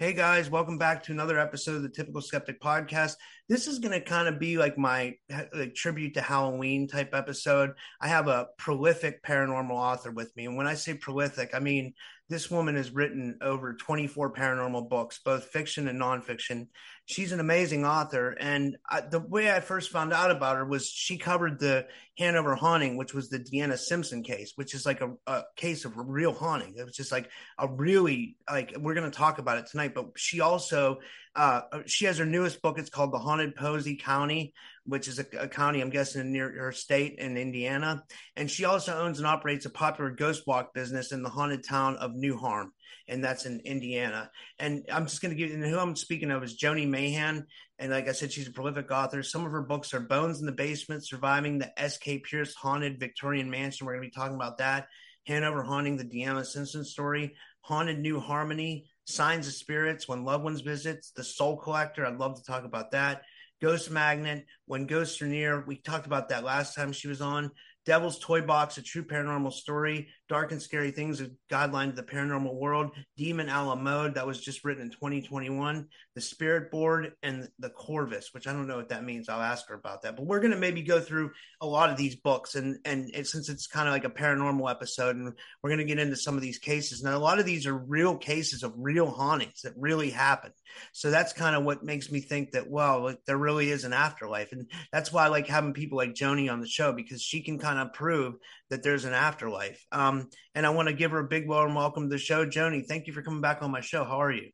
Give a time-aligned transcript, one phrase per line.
[0.00, 3.16] Hey guys, welcome back to another episode of the Typical Skeptic Podcast.
[3.48, 5.16] This is going to kind of be like my
[5.52, 7.72] like, tribute to Halloween type episode.
[8.00, 10.46] I have a prolific paranormal author with me.
[10.46, 11.94] And when I say prolific, I mean
[12.28, 16.68] this woman has written over 24 paranormal books, both fiction and nonfiction.
[17.10, 18.36] She's an amazing author.
[18.38, 21.86] And I, the way I first found out about her was she covered the
[22.18, 25.94] Hanover haunting, which was the Deanna Simpson case, which is like a, a case of
[25.96, 26.74] real haunting.
[26.76, 29.94] It was just like a really, like, we're going to talk about it tonight.
[29.94, 30.98] But she also,
[31.34, 32.78] uh, she has her newest book.
[32.78, 34.52] It's called The Haunted Posey County,
[34.84, 38.04] which is a, a, county I'm guessing near her state in Indiana.
[38.36, 41.96] And she also owns and operates a popular ghost walk business in the haunted town
[41.96, 42.72] of New Harm,
[43.06, 44.30] and that's in Indiana.
[44.58, 47.44] And I'm just going to give you who I'm speaking of is Joni Mayhan.
[47.78, 49.22] And like I said, she's a prolific author.
[49.22, 52.18] Some of her books are Bones in the Basement, Surviving the S.K.
[52.18, 53.86] Pierce Haunted Victorian Mansion.
[53.86, 54.88] We're going to be talking about that.
[55.26, 60.62] Hanover Haunting, the Deanna Simpson story, Haunted New Harmony, Signs of Spirits, When Loved Ones
[60.62, 62.06] Visits, The Soul Collector.
[62.06, 63.22] I'd love to talk about that.
[63.60, 65.64] Ghost Magnet, When Ghosts Are Near.
[65.66, 67.50] We talked about that last time she was on.
[67.88, 72.02] Devil's Toy Box, A True Paranormal Story, Dark and Scary Things, A Guideline to the
[72.02, 75.88] Paranormal World, Demon a la Mode, that was just written in 2021,
[76.18, 79.28] The Spirit Board, and The Corvus, which I don't know what that means.
[79.28, 80.16] I'll ask her about that.
[80.16, 81.30] But we're going to maybe go through
[81.60, 84.68] a lot of these books, and, and it, since it's kind of like a paranormal
[84.68, 87.04] episode, and we're going to get into some of these cases.
[87.04, 90.54] Now, a lot of these are real cases of real hauntings that really happened.
[90.92, 93.92] So that's kind of what makes me think that, well, like, there really is an
[93.92, 94.50] afterlife.
[94.50, 97.60] And that's why I like having people like Joni on the show because she can
[97.60, 98.34] kind of prove
[98.70, 99.86] that there's an afterlife.
[99.92, 102.44] Um, and I want to give her a big warm welcome to the show.
[102.44, 104.02] Joni, thank you for coming back on my show.
[104.02, 104.50] How are you?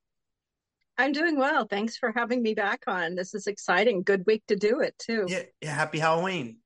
[0.97, 1.67] I'm doing well.
[1.67, 3.15] Thanks for having me back on.
[3.15, 4.03] This is exciting.
[4.03, 5.27] Good week to do it too.
[5.29, 5.43] Yeah.
[5.61, 6.59] yeah happy Halloween.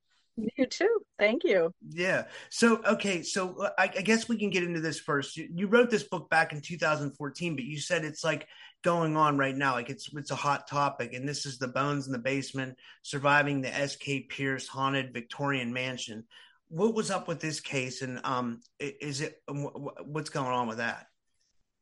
[0.56, 1.00] You too.
[1.18, 1.74] Thank you.
[1.90, 2.24] Yeah.
[2.50, 3.22] So, okay.
[3.22, 5.36] So, uh, I, I, guess we can get into this first.
[5.36, 8.46] You, you, wrote this book back in 2014, but you said it's like
[8.84, 9.72] going on right now.
[9.72, 13.60] Like it's it's a hot topic, and this is the bones in the basement, surviving
[13.60, 14.26] the S.K.
[14.28, 16.24] Pierce haunted Victorian mansion.
[16.68, 21.06] What was up with this case, and um, is it what's going on with that?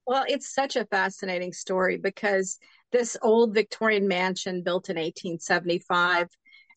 [0.06, 2.58] Well, it's such a fascinating story because
[2.92, 6.28] this old Victorian mansion built in 1875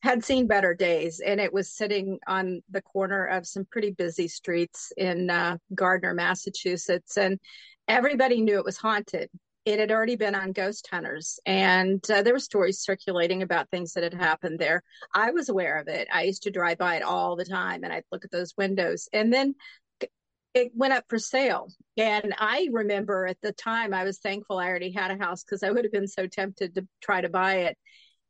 [0.01, 4.27] had seen better days and it was sitting on the corner of some pretty busy
[4.27, 7.17] streets in uh, Gardner, Massachusetts.
[7.17, 7.39] And
[7.87, 9.29] everybody knew it was haunted.
[9.65, 13.93] It had already been on Ghost Hunters, and uh, there were stories circulating about things
[13.93, 14.81] that had happened there.
[15.13, 16.07] I was aware of it.
[16.11, 19.09] I used to drive by it all the time, and I'd look at those windows.
[19.13, 19.53] And then
[20.53, 21.67] it went up for sale.
[21.97, 25.63] And I remember at the time, I was thankful I already had a house because
[25.63, 27.77] I would have been so tempted to try to buy it.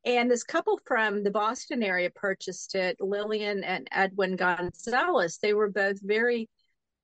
[0.05, 5.39] And this couple from the Boston area purchased it, Lillian and Edwin Gonzalez.
[5.41, 6.49] They were both very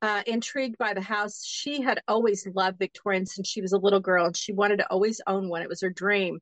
[0.01, 1.43] uh, intrigued by the house.
[1.45, 4.89] She had always loved Victorian since she was a little girl, and she wanted to
[4.89, 5.61] always own one.
[5.61, 6.39] It was her dream.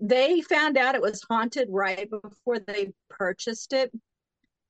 [0.00, 3.92] They found out it was haunted right before they purchased it,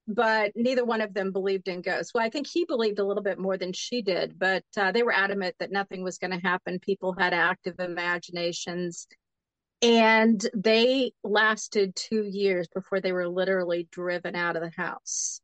[0.08, 2.12] but neither one of them believed in ghosts.
[2.14, 5.02] Well, I think he believed a little bit more than she did, but uh, they
[5.02, 6.78] were adamant that nothing was going to happen.
[6.78, 9.06] People had active imaginations
[9.82, 15.40] and they lasted two years before they were literally driven out of the house.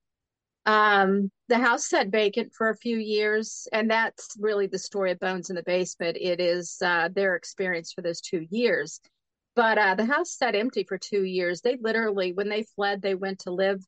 [0.65, 5.19] Um, the house sat vacant for a few years, and that's really the story of
[5.19, 6.19] Bones in the Basement.
[6.21, 9.01] It is uh, their experience for those two years.
[9.57, 11.63] But uh, the house sat empty for two years.
[11.63, 13.85] They literally, when they fled, they went to live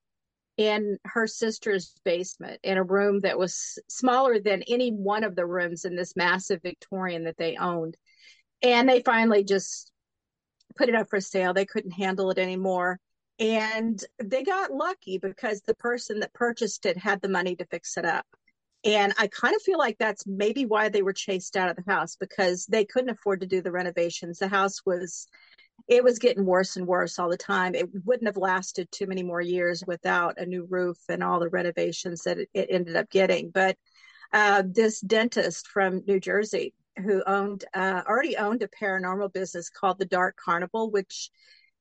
[0.57, 5.47] in her sister's basement in a room that was smaller than any one of the
[5.47, 7.97] rooms in this massive Victorian that they owned.
[8.63, 9.91] And they finally just
[10.77, 11.55] put it up for sale.
[11.55, 12.99] They couldn't handle it anymore.
[13.39, 17.97] And they got lucky because the person that purchased it had the money to fix
[17.97, 18.27] it up.
[18.85, 21.91] And I kind of feel like that's maybe why they were chased out of the
[21.91, 24.39] house because they couldn't afford to do the renovations.
[24.39, 25.27] The house was
[25.91, 27.75] it was getting worse and worse all the time.
[27.75, 31.49] It wouldn't have lasted too many more years without a new roof and all the
[31.49, 33.51] renovations that it, ended up getting.
[33.51, 33.77] But
[34.33, 39.99] uh, this dentist from New Jersey who owned uh, already owned a paranormal business called
[39.99, 41.29] the Dark Carnival, which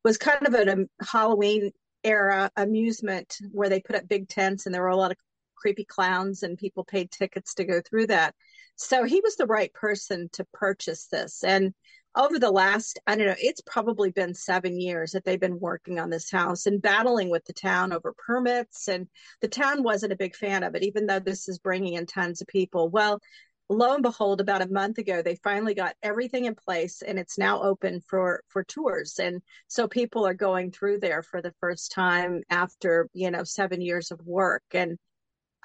[0.04, 1.70] was kind of a Halloween
[2.04, 5.18] era amusement where they put up big tents and there were a lot of
[5.56, 8.34] creepy clowns and people paid tickets to go through that.
[8.76, 11.44] So he was the right person to purchase this.
[11.44, 11.76] And
[12.16, 16.00] over the last, I don't know, it's probably been seven years that they've been working
[16.00, 18.88] on this house and battling with the town over permits.
[18.88, 19.08] And
[19.42, 22.42] the town wasn't a big fan of it, even though this is bringing in tons
[22.42, 22.90] of people.
[22.90, 23.22] Well,
[23.70, 27.38] lo and behold, about a month ago, they finally got everything in place and it's
[27.38, 29.20] now open for, for tours.
[29.20, 33.82] And so people are going through there for the first time after, you know, seven
[33.82, 34.64] years of work.
[34.72, 34.98] And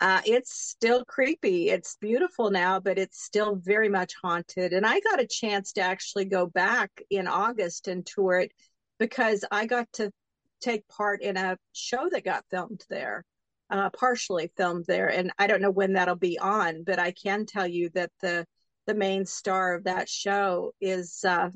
[0.01, 1.71] uh, it's still creepy.
[1.71, 4.73] It's beautiful now, but it's still very much haunted.
[4.73, 8.53] And I got a chance to actually go back in August and tour it
[8.99, 10.11] because I got to
[10.61, 13.25] take part in a show that got filmed there,
[13.71, 15.09] uh, partially filmed there.
[15.09, 18.47] And I don't know when that'll be on, but I can tell you that the
[18.87, 21.49] the main star of that show is uh,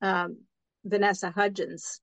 [0.00, 0.38] um,
[0.84, 2.00] Vanessa Hudgens.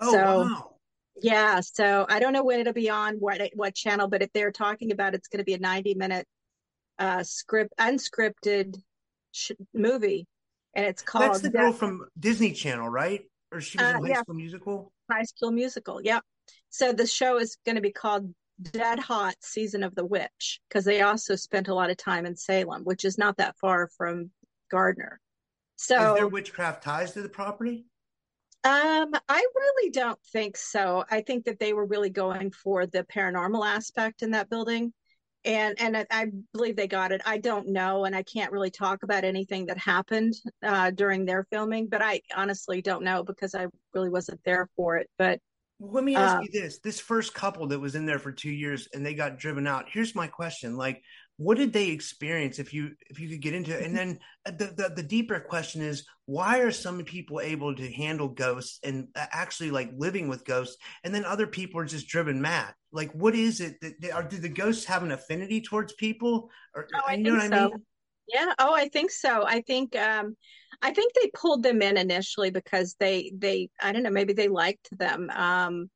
[0.00, 0.77] Oh so, wow!
[1.22, 4.52] Yeah, so I don't know when it'll be on what what channel, but if they're
[4.52, 6.26] talking about it's going to be a 90 minute
[6.98, 8.76] uh script unscripted
[9.32, 10.26] sh- movie
[10.74, 13.22] and it's called That's the girl from Disney Channel, right?
[13.52, 14.20] Or she was uh, in High yeah.
[14.20, 14.92] School Musical?
[15.10, 16.00] High School Musical.
[16.02, 16.22] Yep.
[16.70, 20.84] So the show is going to be called Dead Hot Season of the Witch because
[20.84, 24.30] they also spent a lot of time in Salem, which is not that far from
[24.70, 25.20] Gardner.
[25.76, 27.86] So Is there witchcraft ties to the property?
[28.64, 31.04] Um, I really don't think so.
[31.10, 34.92] I think that they were really going for the paranormal aspect in that building.
[35.44, 37.22] And and I, I believe they got it.
[37.24, 40.34] I don't know, and I can't really talk about anything that happened
[40.64, 41.86] uh, during their filming.
[41.86, 45.08] But I honestly don't know because I really wasn't there for it.
[45.16, 45.38] But
[45.78, 48.50] let me ask uh, you this: this first couple that was in there for two
[48.50, 49.86] years and they got driven out.
[49.88, 51.00] Here's my question: like,
[51.38, 53.86] what did they experience if you if you could get into it?
[53.86, 57.92] And then uh, the, the, the deeper question is why are some people able to
[57.92, 62.08] handle ghosts and uh, actually like living with ghosts and then other people are just
[62.08, 62.74] driven mad?
[62.90, 66.50] Like what is it that they, are do the ghosts have an affinity towards people?
[66.74, 67.56] Or oh, I you know what so.
[67.56, 67.72] i mean?
[68.34, 68.52] yeah.
[68.58, 69.46] Oh i think so.
[69.46, 70.36] I think um
[70.82, 74.48] i think they pulled them in initially because they they i don't know maybe they
[74.48, 75.30] liked them.
[75.30, 75.88] Um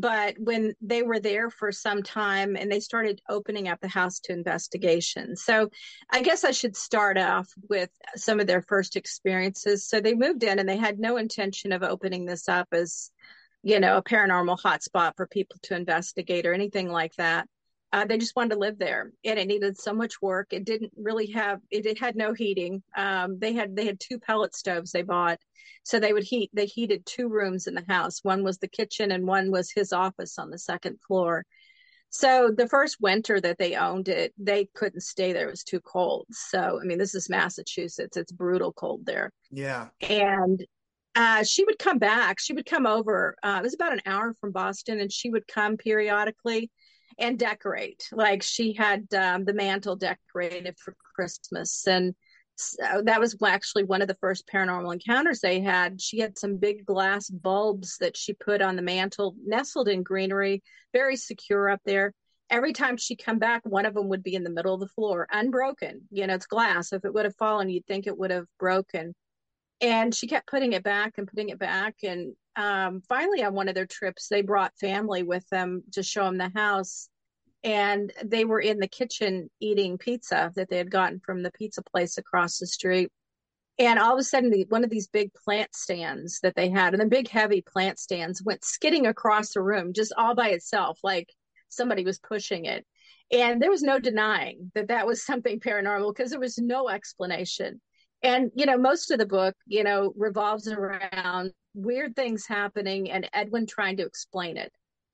[0.00, 4.20] but when they were there for some time and they started opening up the house
[4.20, 5.36] to investigation.
[5.36, 5.70] So
[6.10, 9.86] i guess i should start off with some of their first experiences.
[9.88, 13.10] So they moved in and they had no intention of opening this up as
[13.62, 17.48] you know a paranormal hotspot for people to investigate or anything like that
[17.92, 20.48] uh, they just wanted to live there and it needed so much work.
[20.50, 22.82] It didn't really have it, it had no heating.
[22.96, 25.38] Um, they had they had two pellet stoves they bought.
[25.84, 28.22] So they would heat they heated two rooms in the house.
[28.22, 31.46] One was the kitchen and one was his office on the second floor.
[32.10, 35.48] So the first winter that they owned it they couldn't stay there.
[35.48, 36.26] It was too cold.
[36.30, 38.18] So i mean this is massachusetts.
[38.18, 39.32] It's brutal cold there.
[39.50, 39.88] Yeah.
[40.02, 40.62] And
[41.14, 42.38] uh, she would come back.
[42.38, 45.48] She would come over uh, it was about an hour from boston and she would
[45.48, 46.70] come periodically
[47.18, 48.08] and decorate.
[48.12, 52.14] Like she had um, the mantle decorated for Christmas, and
[52.60, 56.00] so that was actually one of the first paranormal encounters they had.
[56.00, 60.62] She had some big glass bulbs that she put on the mantle, nestled in greenery,
[60.92, 62.12] very secure up there.
[62.50, 64.88] Every time she come back, one of them would be in the middle of the
[64.88, 66.08] floor, unbroken.
[66.10, 66.92] You know, it's glass.
[66.92, 69.14] If it would have fallen, you'd think it would have broken.
[69.80, 71.94] And she kept putting it back and putting it back.
[72.02, 76.24] And um, finally on one of their trips they brought family with them to show
[76.24, 77.08] them the house
[77.64, 81.82] and they were in the kitchen eating pizza that they had gotten from the pizza
[81.82, 83.10] place across the street.
[83.80, 86.94] And all of a sudden the, one of these big plant stands that they had
[86.94, 90.98] and the big heavy plant stands went skidding across the room just all by itself
[91.02, 91.32] like
[91.68, 92.84] somebody was pushing it.
[93.30, 97.80] And there was no denying that that was something paranormal because there was no explanation
[98.22, 103.28] and you know most of the book you know revolves around weird things happening and
[103.32, 104.72] Edwin trying to explain it.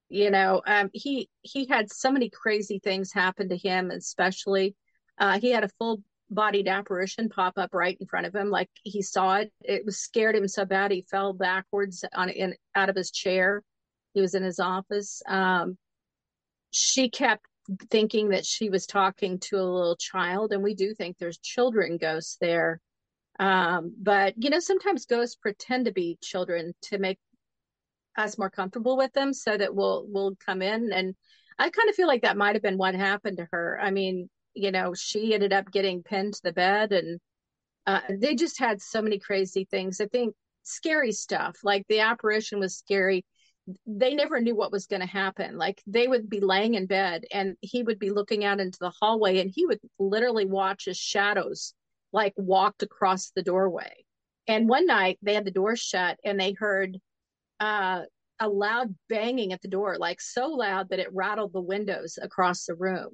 [0.08, 4.76] You know, um, he he had so many crazy things happen to him, especially
[5.18, 8.70] uh, he had a full bodied apparition pop up right in front of him, like
[8.82, 9.52] he saw it.
[9.62, 13.62] It was scared him so bad he fell backwards on in out of his chair.
[14.12, 15.23] He was in his office.
[15.26, 15.76] Um,
[16.70, 17.46] she kept
[17.90, 21.96] thinking that she was talking to a little child, and we do think there's children
[21.96, 22.80] ghosts there.
[23.38, 27.19] Um, but you know, sometimes ghosts pretend to be children to make
[28.17, 31.14] us more comfortable with them so that we'll we'll come in and
[31.59, 33.79] I kind of feel like that might have been what happened to her.
[33.81, 37.21] I mean, you know, she ended up getting pinned to the bed and
[37.87, 40.00] uh, they just had so many crazy things.
[40.00, 43.25] I think scary stuff, like the apparition was scary.
[43.87, 45.57] They never knew what was going to happen.
[45.57, 48.93] Like they would be laying in bed and he would be looking out into the
[49.00, 51.73] hallway and he would literally watch his shadows
[52.14, 53.92] like walked across the doorway.
[54.47, 56.97] And one night they had the door shut and they heard
[57.59, 58.02] uh,
[58.38, 62.64] a loud banging at the door, like so loud that it rattled the windows across
[62.64, 63.11] the room.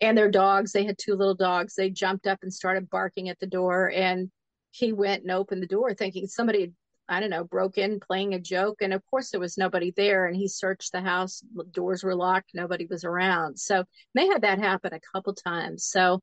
[0.00, 3.38] And their dogs, they had two little dogs, they jumped up and started barking at
[3.38, 3.90] the door.
[3.90, 4.30] And
[4.70, 6.72] he went and opened the door thinking somebody,
[7.06, 8.78] I don't know, broke in playing a joke.
[8.80, 10.26] And of course, there was nobody there.
[10.26, 13.58] And he searched the house, doors were locked, nobody was around.
[13.58, 15.84] So they had that happen a couple times.
[15.84, 16.22] So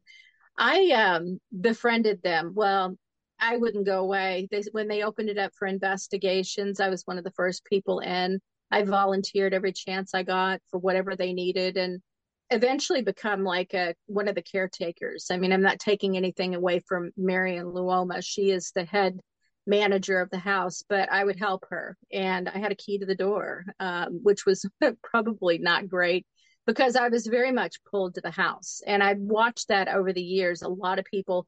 [0.58, 2.54] I um, befriended them.
[2.56, 2.96] Well,
[3.40, 4.48] I wouldn't go away.
[4.52, 8.00] They, when they opened it up for investigations, I was one of the first people
[8.00, 8.40] in.
[8.72, 12.02] I volunteered every chance I got for whatever they needed and
[12.50, 15.28] eventually become like a one of the caretakers.
[15.32, 18.24] I mean, I'm not taking anything away from Marion Luoma.
[18.24, 19.20] She is the head
[19.68, 21.98] manager of the house, but I would help her.
[22.12, 24.66] And I had a key to the door, um, which was
[25.04, 26.26] probably not great
[26.66, 28.82] because I was very much pulled to the house.
[28.86, 30.62] And I've watched that over the years.
[30.62, 31.48] A lot of people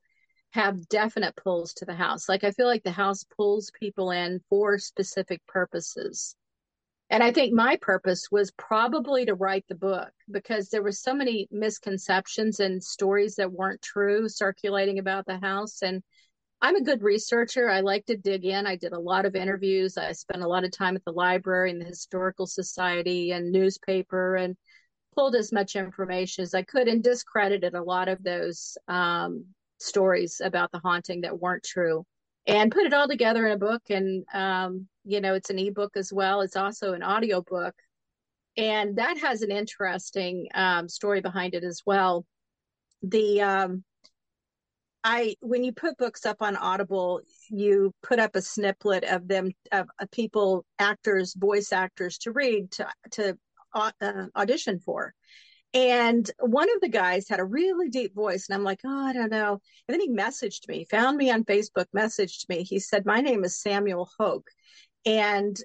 [0.52, 2.30] have definite pulls to the house.
[2.30, 6.36] Like I feel like the house pulls people in for specific purposes.
[7.10, 11.14] And I think my purpose was probably to write the book because there were so
[11.14, 15.82] many misconceptions and stories that weren't true circulating about the house.
[15.82, 16.04] And
[16.62, 17.70] I'm a good researcher.
[17.70, 18.68] I like to dig in.
[18.68, 19.98] I did a lot of interviews.
[19.98, 24.36] I spent a lot of time at the library and the historical society and newspaper
[24.36, 24.58] and
[25.18, 29.46] pulled as much information as I could and discredited a lot of those um,
[29.80, 32.06] stories about the haunting that weren't true
[32.46, 35.98] and put it all together in a book and um, you know it's an ebook
[35.98, 36.42] as well.
[36.42, 37.74] It's also an audio book
[38.58, 42.24] and that has an interesting um, story behind it as well.
[43.02, 43.84] The um,
[45.04, 49.52] i when you put books up on audible you put up a snippet of them
[49.72, 53.38] of, of people actors voice actors to read to to
[53.78, 55.14] uh, audition for
[55.74, 59.14] and one of the guys had a really deep voice, and I'm like, oh, I
[59.14, 59.60] don't know.
[59.88, 62.64] And then he messaged me, found me on Facebook, messaged me.
[62.64, 64.50] He said, My name is Samuel Hoke.
[65.06, 65.58] And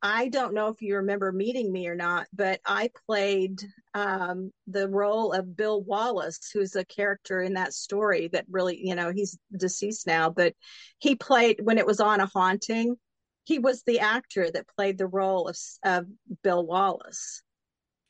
[0.00, 3.60] I don't know if you remember meeting me or not, but I played
[3.94, 8.94] um, the role of Bill Wallace, who's a character in that story that really, you
[8.94, 10.54] know, he's deceased now, but
[10.98, 12.94] he played when it was on a haunting.
[13.42, 16.06] He was the actor that played the role of, of
[16.44, 17.42] Bill Wallace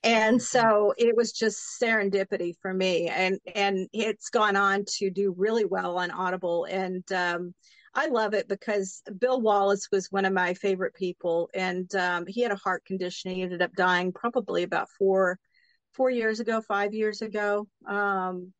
[0.08, 3.08] and so it was just serendipity for me.
[3.08, 6.64] And and it's gone on to do really well on audible.
[6.64, 7.54] And um,
[7.94, 11.50] i love it because bill wallace was one of my favorite people.
[11.54, 13.32] And um, he had a heart condition.
[13.32, 15.38] He ended up dying probably about four
[15.92, 17.66] four years ago five years ago.
[17.86, 18.52] Um,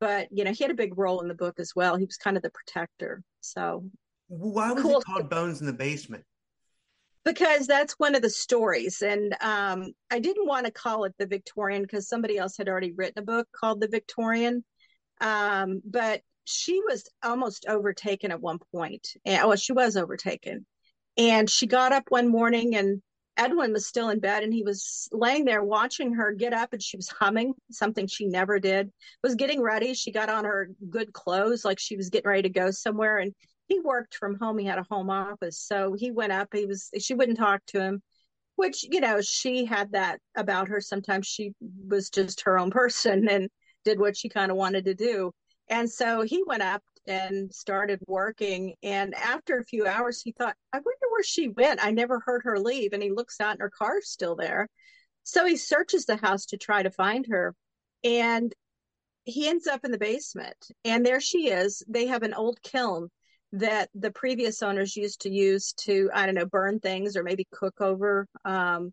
[0.00, 1.96] but you know he had a big role in the book as well.
[1.96, 3.22] He was kind of the protector.
[3.40, 3.84] So
[4.28, 4.98] why was cool.
[5.00, 6.24] it called bones in the basement
[7.24, 11.26] because that's one of the stories and um, i didn't want to call it the
[11.26, 14.64] victorian because somebody else had already written a book called the victorian
[15.20, 20.66] um, but she was almost overtaken at one point and well she was overtaken
[21.16, 23.00] and she got up one morning and
[23.36, 26.82] edwin was still in bed and he was laying there watching her get up and
[26.82, 28.90] she was humming something she never did
[29.22, 32.48] was getting ready she got on her good clothes like she was getting ready to
[32.48, 33.34] go somewhere and
[33.68, 34.58] he worked from home.
[34.58, 35.58] He had a home office.
[35.58, 36.48] So he went up.
[36.52, 38.02] He was, she wouldn't talk to him,
[38.56, 40.80] which, you know, she had that about her.
[40.80, 41.52] Sometimes she
[41.88, 43.48] was just her own person and
[43.84, 45.32] did what she kind of wanted to do.
[45.68, 48.74] And so he went up and started working.
[48.82, 51.84] And after a few hours, he thought, I wonder where she went.
[51.84, 52.92] I never heard her leave.
[52.92, 54.68] And he looks out and her car's still there.
[55.22, 57.54] So he searches the house to try to find her.
[58.02, 58.52] And
[59.24, 60.56] he ends up in the basement.
[60.84, 61.82] And there she is.
[61.88, 63.08] They have an old kiln
[63.54, 67.46] that the previous owners used to use to i don't know burn things or maybe
[67.52, 68.92] cook over um,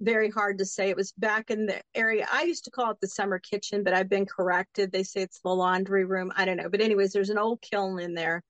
[0.00, 0.90] very hard to say.
[0.90, 2.26] It was back in the area.
[2.30, 4.92] I used to call it the summer kitchen but i've been corrected.
[4.92, 6.32] They say it's the laundry room.
[6.36, 6.68] I don't know.
[6.68, 8.42] But anyways there's an old kiln in there.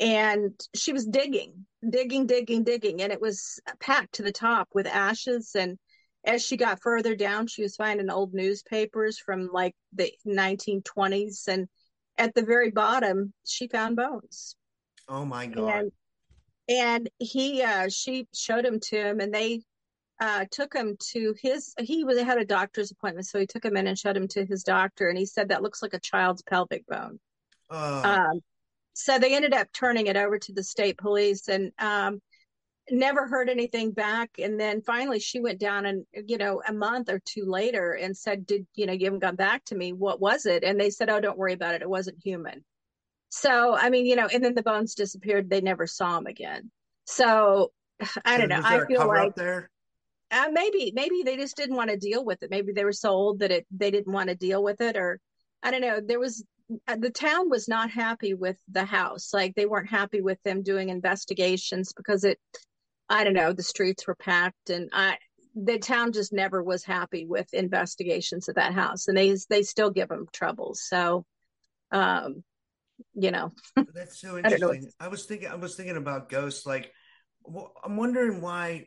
[0.00, 3.02] And she was digging digging digging digging.
[3.02, 5.52] And it was packed to the top with ashes.
[5.54, 5.78] And
[6.24, 11.68] as she got further down she was finding old newspapers from like the 1920s and
[12.16, 14.56] at the very bottom she found bones
[15.08, 15.84] Oh my god.
[15.84, 15.92] And,
[16.68, 19.62] and he uh she showed him to him and they
[20.20, 23.76] uh took him to his he was had a doctor's appointment so he took him
[23.76, 26.42] in and showed him to his doctor and he said that looks like a child's
[26.42, 27.20] pelvic bone.
[27.70, 28.02] Uh.
[28.04, 28.40] Um
[28.94, 32.20] so they ended up turning it over to the state police and um
[32.90, 34.30] never heard anything back.
[34.38, 38.16] And then finally she went down and, you know, a month or two later and
[38.16, 39.92] said, Did, you know, you haven't gone back to me.
[39.92, 40.64] What was it?
[40.64, 41.82] And they said, Oh, don't worry about it.
[41.82, 42.64] It wasn't human.
[43.30, 45.50] So, I mean, you know, and then the bones disappeared.
[45.50, 46.70] They never saw them again.
[47.04, 47.72] So
[48.24, 48.62] I so don't know.
[48.64, 49.70] I feel like there.
[50.30, 52.50] Uh, maybe, maybe they just didn't want to deal with it.
[52.50, 55.20] Maybe they were so old that it they didn't want to deal with it, or
[55.62, 56.00] I don't know.
[56.00, 56.44] There was
[56.86, 59.32] uh, the town was not happy with the house.
[59.32, 62.38] Like they weren't happy with them doing investigations because it
[63.08, 65.16] I don't know, the streets were packed and I
[65.54, 69.90] the town just never was happy with investigations of that house and they they still
[69.90, 70.74] give them trouble.
[70.74, 71.24] So
[71.90, 72.44] um
[73.14, 73.52] you know.
[73.94, 74.90] That's so interesting.
[75.00, 76.92] I, I was thinking I was thinking about ghosts like
[77.44, 78.86] well, I'm wondering why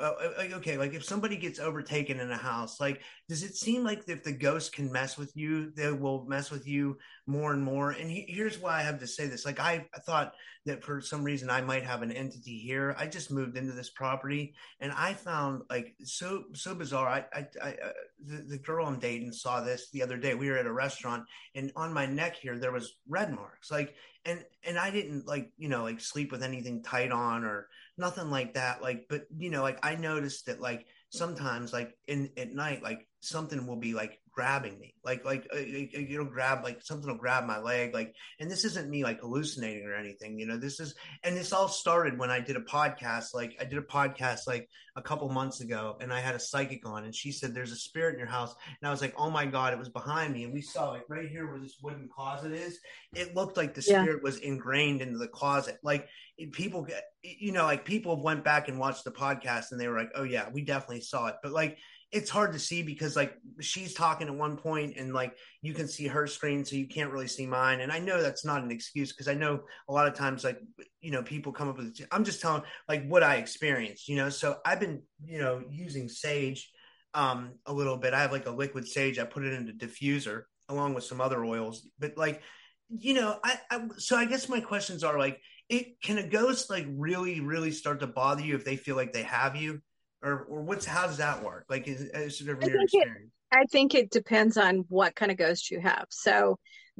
[0.00, 3.54] Uh, uh, uh, okay, like if somebody gets overtaken in a house, like does it
[3.56, 6.96] seem like if the ghost can mess with you, they will mess with you
[7.26, 7.90] more and more?
[7.90, 10.34] And he, here's why I have to say this: like I, I thought
[10.66, 12.94] that for some reason I might have an entity here.
[12.98, 17.08] I just moved into this property, and I found like so so bizarre.
[17.08, 17.92] I, I, I uh,
[18.24, 20.34] the, the girl I'm dating saw this the other day.
[20.34, 21.24] We were at a restaurant,
[21.54, 25.52] and on my neck here there was red marks, like and and I didn't like
[25.56, 28.82] you know like sleep with anything tight on or nothing like that.
[28.82, 33.06] Like, but you know, like I noticed that like sometimes like in at night, like
[33.20, 37.44] something will be like grabbing me like like uh, it'll grab like something will grab
[37.44, 40.94] my leg like and this isn't me like hallucinating or anything you know this is
[41.24, 44.68] and this all started when i did a podcast like i did a podcast like
[44.96, 47.76] a couple months ago and i had a psychic on and she said there's a
[47.76, 50.44] spirit in your house and i was like oh my god it was behind me
[50.44, 52.78] and we saw like right here where this wooden closet is
[53.14, 54.22] it looked like the spirit yeah.
[54.22, 56.08] was ingrained into the closet like
[56.52, 59.98] people get you know like people went back and watched the podcast and they were
[59.98, 61.78] like oh yeah we definitely saw it but like
[62.12, 65.86] it's hard to see because like she's talking at one point and like you can
[65.86, 67.80] see her screen so you can't really see mine.
[67.80, 70.58] And i know that's not an excuse because i know a lot of times like
[71.00, 74.28] you know people come up with i'm just telling like what i experienced you know?
[74.28, 76.70] So i've been you know using sage
[77.14, 78.14] um a little bit.
[78.14, 79.18] I have like a liquid sage.
[79.18, 81.88] I put it in a diffuser along with some other oils.
[81.98, 82.42] But like
[82.90, 86.68] you know I, I so i guess my questions are like it can a ghost
[86.70, 89.80] like really really start to bother you if they feel like they have you
[90.22, 91.66] or or what's how does that work?
[91.68, 92.92] Like, is, is it your experience?
[92.92, 96.06] It, I think it depends on what kind of ghost you have.
[96.10, 96.58] So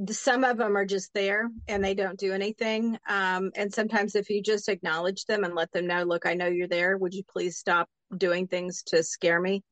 [0.09, 2.99] some of them are just there and they don't do anything.
[3.09, 6.47] Um, and sometimes if you just acknowledge them and let them know, look, I know
[6.47, 6.97] you're there.
[6.97, 9.63] Would you please stop doing things to scare me?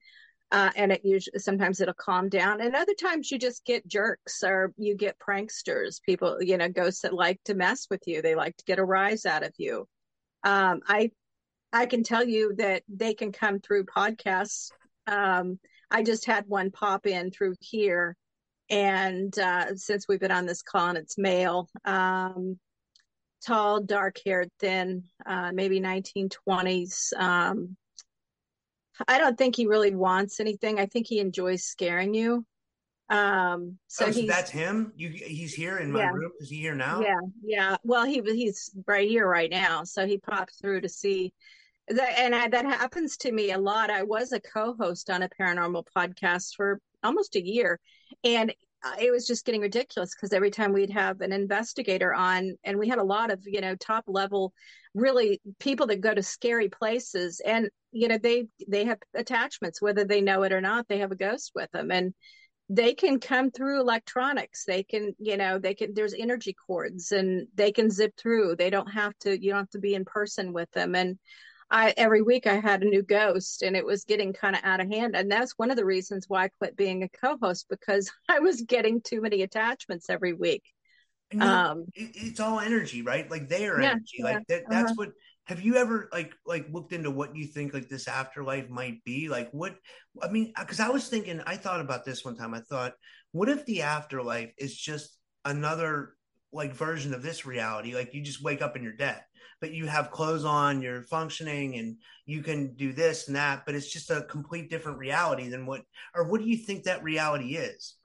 [0.51, 4.43] Uh, and it usually sometimes it'll calm down and other times you just get jerks
[4.43, 8.35] or you get pranksters people you know ghosts that like to mess with you they
[8.35, 9.87] like to get a rise out of you
[10.45, 11.11] um, i
[11.73, 14.71] I can tell you that they can come through podcasts.
[15.07, 15.59] Um,
[15.91, 18.17] I just had one pop in through here.
[18.71, 22.59] And uh, since we've been on this call and it's male, um,
[23.45, 27.13] tall, dark haired, thin, uh, maybe 1920s.
[27.17, 27.77] Um,
[29.07, 30.79] I don't think he really wants anything.
[30.81, 32.45] I think he enjoys scaring you.
[33.11, 34.93] Um, so, oh, so that's him.
[34.97, 36.11] You, he's here in my yeah.
[36.11, 36.33] room.
[36.41, 37.01] Is he here now?
[37.01, 37.77] Yeah, yeah.
[37.83, 39.85] Well, he he's right here right now.
[39.85, 41.33] So he popped through to see
[41.91, 43.91] that, and I, that happens to me a lot.
[43.91, 47.81] I was a co-host on a paranormal podcast for almost a year,
[48.25, 48.53] and
[48.85, 52.79] uh, it was just getting ridiculous because every time we'd have an investigator on, and
[52.79, 54.53] we had a lot of you know top level,
[54.95, 60.05] really people that go to scary places, and you know they they have attachments whether
[60.05, 60.87] they know it or not.
[60.89, 62.15] They have a ghost with them, and
[62.71, 67.47] they can come through electronics they can you know they can there's energy cords and
[67.55, 70.53] they can zip through they don't have to you don't have to be in person
[70.53, 71.19] with them and
[71.71, 74.81] I every week I had a new ghost and it was getting kind of out
[74.81, 75.15] of hand.
[75.15, 78.63] And that's one of the reasons why I quit being a co-host because I was
[78.63, 80.65] getting too many attachments every week.
[81.39, 83.31] Um, it, it's all energy, right?
[83.31, 84.23] Like their yeah, energy.
[84.23, 84.95] Like that, that's uh-huh.
[84.97, 85.11] what
[85.49, 89.29] have you ever like like looked into what you think like this afterlife might be
[89.31, 89.75] like what
[90.23, 92.93] i mean because i was thinking i thought about this one time i thought
[93.33, 96.13] what if the afterlife is just another
[96.53, 99.23] like version of this reality like you just wake up and you're dead
[99.61, 103.65] but you have clothes on, you're functioning, and you can do this and that.
[103.67, 105.83] But it's just a complete different reality than what,
[106.15, 107.97] or what do you think that reality is?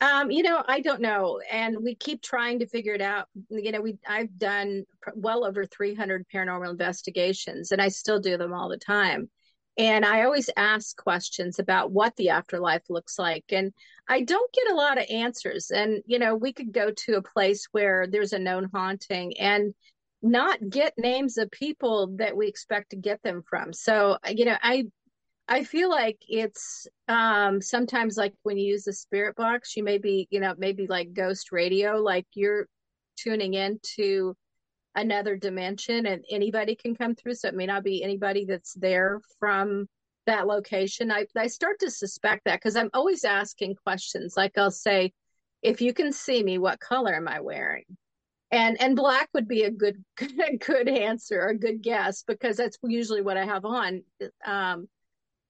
[0.00, 3.26] Um, you know, I don't know, and we keep trying to figure it out.
[3.48, 4.84] You know, we I've done
[5.14, 9.30] well over 300 paranormal investigations, and I still do them all the time.
[9.76, 13.44] And I always ask questions about what the afterlife looks like.
[13.50, 13.72] And
[14.08, 15.70] I don't get a lot of answers.
[15.70, 19.74] And, you know, we could go to a place where there's a known haunting and
[20.22, 23.72] not get names of people that we expect to get them from.
[23.72, 24.84] So, you know, I
[25.46, 29.98] I feel like it's um sometimes like when you use the spirit box, you may
[29.98, 32.68] be, you know, maybe like ghost radio, like you're
[33.16, 34.34] tuning into
[34.94, 37.34] another dimension and anybody can come through.
[37.34, 39.88] So it may not be anybody that's there from
[40.26, 41.10] that location.
[41.10, 44.34] I, I start to suspect that because I'm always asking questions.
[44.36, 45.12] Like I'll say,
[45.62, 47.84] if you can see me, what color am I wearing?
[48.50, 50.04] And and black would be a good
[50.66, 54.02] good answer, or a good guess because that's usually what I have on.
[54.44, 54.86] Um,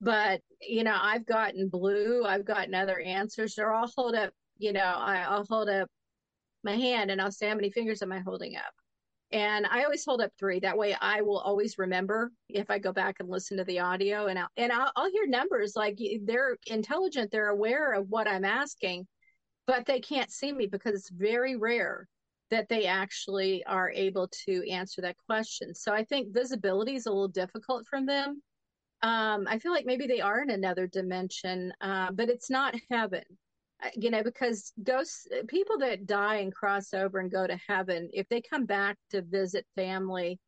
[0.01, 3.59] but you know, I've gotten blue, I've gotten other answers.
[3.59, 5.89] Or I'll hold up, you know, I, I'll hold up
[6.63, 8.73] my hand and I'll say how many fingers am I holding up?
[9.33, 10.61] And I always hold up three.
[10.61, 14.27] That way, I will always remember if I go back and listen to the audio,
[14.27, 18.45] and I'll, and I'll, I'll hear numbers like they're intelligent, they're aware of what I'm
[18.45, 19.07] asking,
[19.67, 22.09] but they can't see me because it's very rare
[22.51, 25.75] that they actually are able to answer that question.
[25.75, 28.43] So I think visibility is a little difficult from them.
[29.03, 33.25] Um, I feel like maybe they are in another dimension, uh, but it's not heaven
[33.95, 38.29] you know, because ghosts, people that die and cross over and go to heaven, if
[38.29, 40.39] they come back to visit family,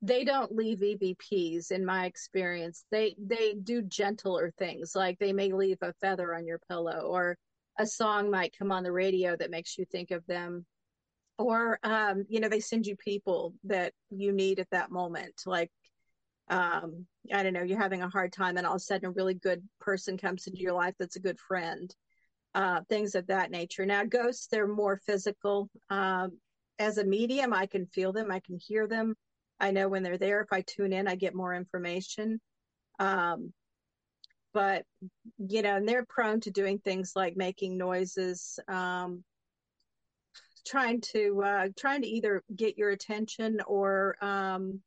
[0.00, 2.84] they don't leave EVPs in my experience.
[2.90, 7.36] They they do gentler things like they may leave a feather on your pillow or
[7.78, 10.66] a song might come on the radio that makes you think of them
[11.38, 15.70] or um, you know they send you people that you need at that moment like
[16.50, 19.12] um, i don't know you're having a hard time and all of a sudden a
[19.12, 21.94] really good person comes into your life that's a good friend
[22.58, 23.86] uh, things of that nature.
[23.86, 25.70] Now, ghosts, they're more physical.
[25.90, 26.38] Um,
[26.80, 29.14] as a medium, I can feel them, I can hear them.
[29.60, 30.40] I know when they're there.
[30.40, 32.40] If I tune in, I get more information.
[32.98, 33.52] Um,
[34.52, 34.82] but,
[35.38, 39.22] you know, and they're prone to doing things like making noises, um,
[40.66, 44.80] trying to uh, trying to either get your attention or um,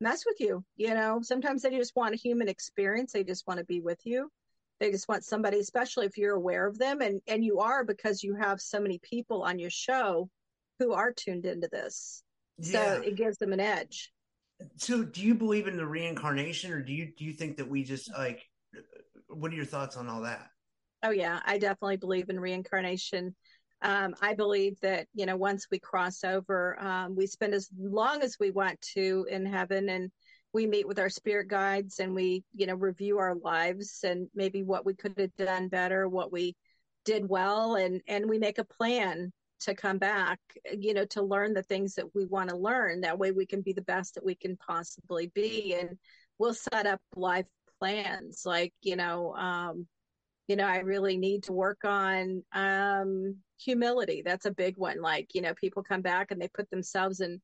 [0.00, 0.64] mess with you.
[0.76, 3.12] You know, sometimes they just want a human experience.
[3.12, 4.30] They just want to be with you
[4.80, 8.22] they just want somebody especially if you're aware of them and and you are because
[8.22, 10.28] you have so many people on your show
[10.78, 12.22] who are tuned into this.
[12.58, 12.96] Yeah.
[12.96, 14.12] so it gives them an edge.
[14.76, 17.84] So do you believe in the reincarnation or do you do you think that we
[17.84, 18.42] just like
[19.28, 20.48] what are your thoughts on all that?
[21.02, 23.34] Oh yeah i definitely believe in reincarnation.
[23.80, 28.22] Um, i believe that you know once we cross over um, we spend as long
[28.22, 30.10] as we want to in heaven and
[30.52, 34.62] we meet with our spirit guides and we you know review our lives and maybe
[34.62, 36.54] what we could have done better what we
[37.04, 40.38] did well and and we make a plan to come back
[40.78, 43.00] you know to learn the things that we want to learn.
[43.00, 45.98] That way we can be the best that we can possibly be and
[46.38, 47.46] we'll set up life
[47.78, 48.42] plans.
[48.44, 49.86] Like you know um
[50.46, 54.22] you know i really need to work on um humility.
[54.24, 55.00] That's a big one.
[55.00, 57.40] Like you know people come back and they put themselves in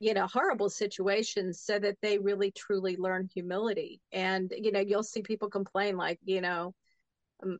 [0.00, 4.00] you know horrible situations so that they really truly learn humility.
[4.12, 6.74] And you know you'll see people complain like you know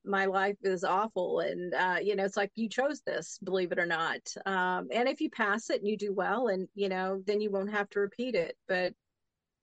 [0.04, 3.78] my life is awful and uh, you know it's like you chose this believe it
[3.78, 4.20] or not.
[4.46, 7.50] Um, and if you pass it and you do well and you know then you
[7.50, 8.56] won't have to repeat it.
[8.66, 8.94] But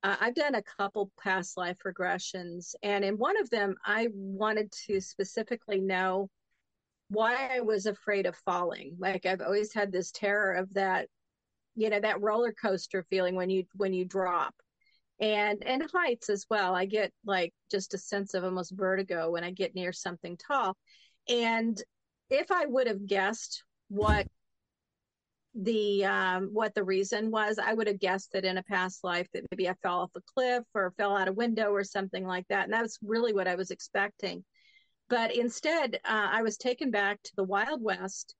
[0.03, 4.71] uh, i've done a couple past life regressions and in one of them i wanted
[4.71, 6.29] to specifically know
[7.09, 8.95] why i was afraid of falling.
[8.99, 11.07] Like i've always had this terror of that
[11.77, 14.53] you know that roller coaster feeling when you when you drop.
[15.19, 16.75] And and heights as well.
[16.75, 20.75] I get like just a sense of almost vertigo when i get near something tall.
[21.29, 21.81] And
[22.29, 24.27] if i would have guessed what
[25.55, 29.27] the um, what the reason was i would have guessed that in a past life
[29.33, 32.45] that maybe i fell off a cliff or fell out a window or something like
[32.49, 32.65] that.
[32.65, 34.43] And that's really what i was expecting.
[35.09, 38.35] But instead uh, i was taken back to the wild west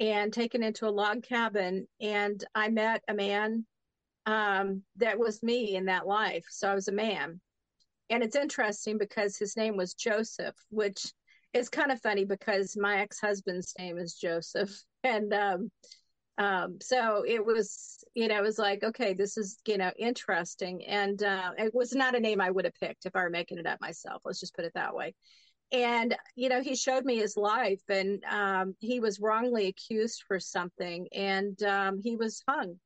[0.00, 1.86] and taken into a log cabin.
[2.00, 3.66] And I met a man
[4.26, 6.46] um, that was me in that life.
[6.48, 7.40] So I was a man.
[8.08, 11.12] And it's interesting because his name was Joseph, which
[11.52, 14.70] is kind of funny because my ex husband's name is Joseph.
[15.02, 15.70] And um,
[16.36, 20.84] um, so it was, you know, it was like, okay, this is, you know, interesting.
[20.84, 23.56] And uh, it was not a name I would have picked if I were making
[23.56, 24.20] it up myself.
[24.26, 25.14] Let's just put it that way
[25.72, 30.40] and you know he showed me his life and um, he was wrongly accused for
[30.40, 32.78] something and um, he was hung.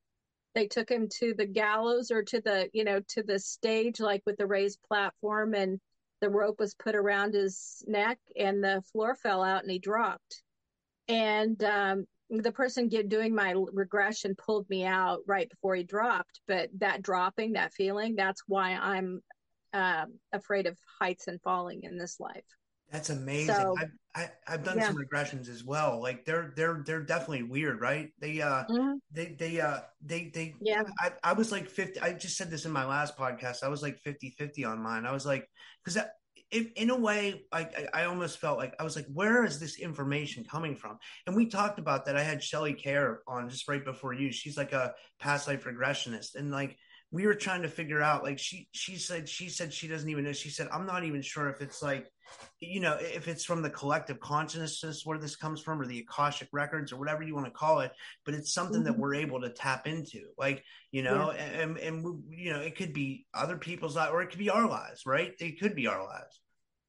[0.54, 4.22] They took him to the gallows or to the you know to the stage like
[4.26, 5.80] with the raised platform and
[6.20, 10.42] the rope was put around his neck and the floor fell out and he dropped.
[11.06, 16.40] And um, the person get, doing my regression pulled me out right before he dropped
[16.48, 19.20] but that dropping that feeling that's why i'm
[19.72, 22.44] uh, afraid of heights and falling in this life
[22.90, 23.54] that's amazing.
[23.54, 23.90] So, I've,
[24.46, 24.86] I, have done yeah.
[24.86, 26.00] some regressions as well.
[26.00, 28.10] Like they're they're they're definitely weird, right?
[28.20, 28.94] They uh mm-hmm.
[29.10, 30.84] they they uh they they yeah.
[31.00, 33.64] I, I was like 50 I just said this in my last podcast.
[33.64, 35.06] I was like 50-50 on mine.
[35.06, 35.48] I was like
[35.84, 35.98] cuz
[36.52, 40.44] in a way, I, I almost felt like I was like, where is this information
[40.44, 40.98] coming from?
[41.26, 42.16] And we talked about that.
[42.16, 44.30] I had Shelly Care on just right before you.
[44.30, 46.76] She's like a past life regressionist, and like
[47.10, 50.24] we were trying to figure out, like she she said she said she doesn't even
[50.24, 50.32] know.
[50.32, 52.06] She said I'm not even sure if it's like
[52.60, 56.48] you know, if it's from the collective consciousness where this comes from, or the Akashic
[56.52, 57.92] records, or whatever you want to call it,
[58.24, 58.84] but it's something mm-hmm.
[58.84, 61.42] that we're able to tap into, like you know, yeah.
[61.42, 64.50] and and we, you know, it could be other people's lives, or it could be
[64.50, 65.32] our lives, right?
[65.38, 66.40] It could be our lives.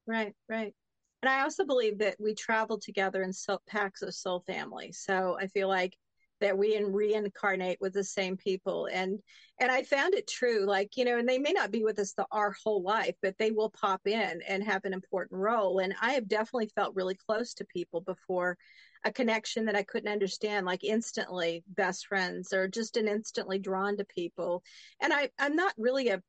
[0.07, 0.73] Right, right.
[1.21, 4.91] And I also believe that we travel together in soul, packs of soul family.
[4.91, 5.95] So I feel like
[6.41, 9.19] that we reincarnate with the same people and
[9.59, 12.13] and i found it true like you know and they may not be with us
[12.13, 15.93] the, our whole life but they will pop in and have an important role and
[16.01, 18.57] i have definitely felt really close to people before
[19.05, 23.95] a connection that i couldn't understand like instantly best friends or just an instantly drawn
[23.95, 24.61] to people
[25.01, 26.21] and i i'm not really a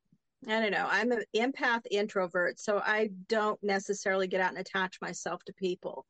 [0.49, 0.87] I don't know.
[0.88, 6.07] I'm an empath introvert, so I don't necessarily get out and attach myself to people.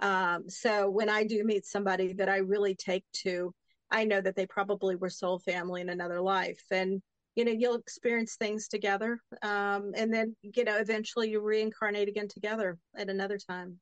[0.00, 3.54] Um, so when I do meet somebody that I really take to,
[3.90, 6.62] I know that they probably were soul family in another life.
[6.70, 7.00] And,
[7.36, 9.20] you know, you'll experience things together.
[9.42, 13.78] Um, and then, you know, eventually you reincarnate again together at another time.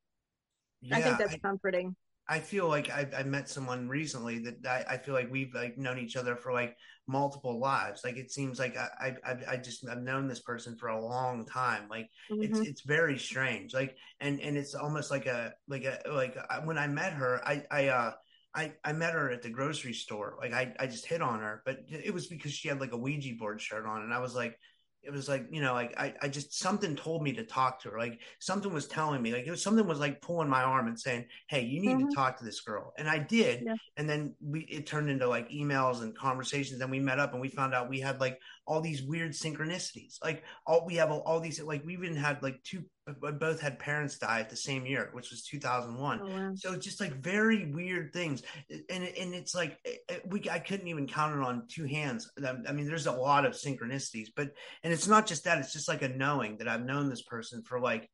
[0.81, 1.97] Yeah, I think that's I, comforting.
[2.29, 5.77] I feel like I, I met someone recently that I, I, feel like we've like
[5.77, 6.77] known each other for like
[7.09, 8.03] multiple lives.
[8.05, 11.45] Like it seems like I, I, I just I've known this person for a long
[11.45, 11.89] time.
[11.91, 12.43] Like mm-hmm.
[12.43, 13.75] it's it's very strange.
[13.75, 17.65] Like and and it's almost like a like a like when I met her, I
[17.71, 18.13] I uh
[18.55, 20.37] I, I met her at the grocery store.
[20.39, 22.99] Like I, I just hit on her, but it was because she had like a
[22.99, 24.59] Ouija board shirt on, and I was like,
[25.03, 27.91] it was like you know like I, I just something told me to talk to
[27.91, 30.87] her like something was telling me like it was something was like pulling my arm
[30.87, 32.09] and saying hey you need mm-hmm.
[32.09, 33.75] to talk to this girl and i did yeah.
[33.97, 37.41] and then we it turned into like emails and conversations and we met up and
[37.41, 41.23] we found out we had like all these weird synchronicities like all we have all,
[41.23, 44.87] all these like we even had like two both had parents die at the same
[44.87, 46.21] year, which was 2001.
[46.21, 46.53] Oh, wow.
[46.55, 49.79] So it's just like very weird things, and and it's like
[50.27, 52.31] we I couldn't even count it on two hands.
[52.47, 54.53] I mean, there's a lot of synchronicities, but
[54.85, 57.63] and it's not just that; it's just like a knowing that I've known this person
[57.63, 58.09] for like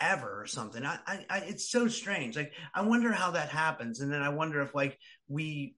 [0.00, 0.84] ever or something.
[0.84, 2.36] I, I, I it's so strange.
[2.36, 4.98] Like I wonder how that happens, and then I wonder if like
[5.28, 5.76] we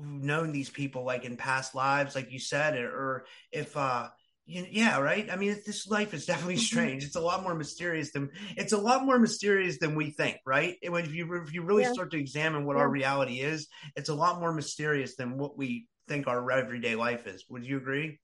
[0.00, 4.08] known these people like in past lives, like you said, or, or if uh
[4.46, 5.30] yeah, right.
[5.30, 6.62] I mean, this life is definitely mm-hmm.
[6.62, 7.04] strange.
[7.04, 10.76] It's a lot more mysterious than it's a lot more mysterious than we think, right?
[10.82, 11.92] And when if you if you really yeah.
[11.92, 12.82] start to examine what yeah.
[12.82, 17.26] our reality is, it's a lot more mysterious than what we think our everyday life
[17.26, 17.44] is.
[17.48, 18.18] Would you agree?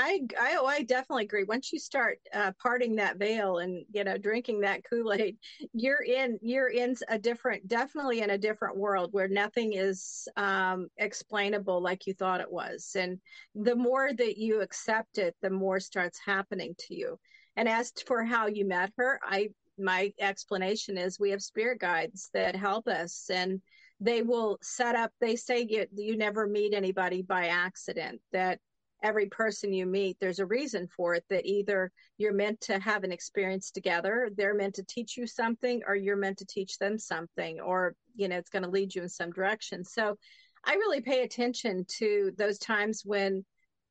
[0.00, 1.44] I, I, oh, I definitely agree.
[1.44, 5.36] Once you start uh, parting that veil and you know drinking that Kool Aid,
[5.74, 10.88] you're in you're in a different, definitely in a different world where nothing is um,
[10.96, 12.96] explainable like you thought it was.
[12.96, 13.18] And
[13.54, 17.18] the more that you accept it, the more starts happening to you.
[17.56, 22.30] And as for how you met her, I my explanation is we have spirit guides
[22.32, 23.60] that help us and
[24.00, 28.58] they will set up they say you, you never meet anybody by accident that
[29.02, 33.04] every person you meet, there's a reason for it that either you're meant to have
[33.04, 36.98] an experience together, they're meant to teach you something, or you're meant to teach them
[36.98, 39.84] something, or, you know, it's going to lead you in some direction.
[39.84, 40.16] So
[40.64, 43.44] I really pay attention to those times when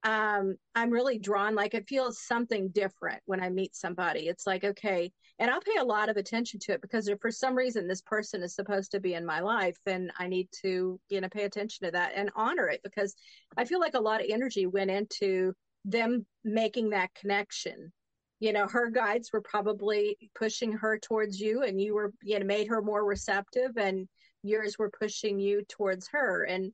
[0.04, 4.28] um, I'm really drawn, like I feel something different when I meet somebody.
[4.28, 7.32] It's like, okay, and I'll pay a lot of attention to it because if for
[7.32, 11.00] some reason this person is supposed to be in my life, then I need to,
[11.10, 13.16] you know, pay attention to that and honor it because
[13.56, 15.54] I feel like a lot of energy went into
[15.86, 17.94] them making that connection.
[18.42, 22.46] You know, her guides were probably pushing her towards you and you were, you know,
[22.46, 24.10] made her more receptive and
[24.44, 26.44] yours were pushing you towards her.
[26.44, 26.74] And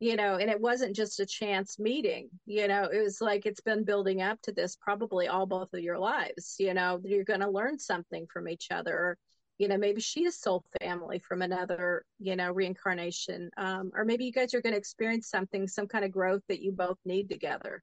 [0.00, 3.60] you know, and it wasn't just a chance meeting, you know, it was like it's
[3.60, 7.40] been building up to this probably all both of your lives, you know, you're going
[7.40, 9.16] to learn something from each other.
[9.58, 13.50] You know, maybe she is soul family from another, you know, reincarnation.
[13.56, 16.60] Um, or maybe you guys are going to experience something, some kind of growth that
[16.60, 17.80] you both need together.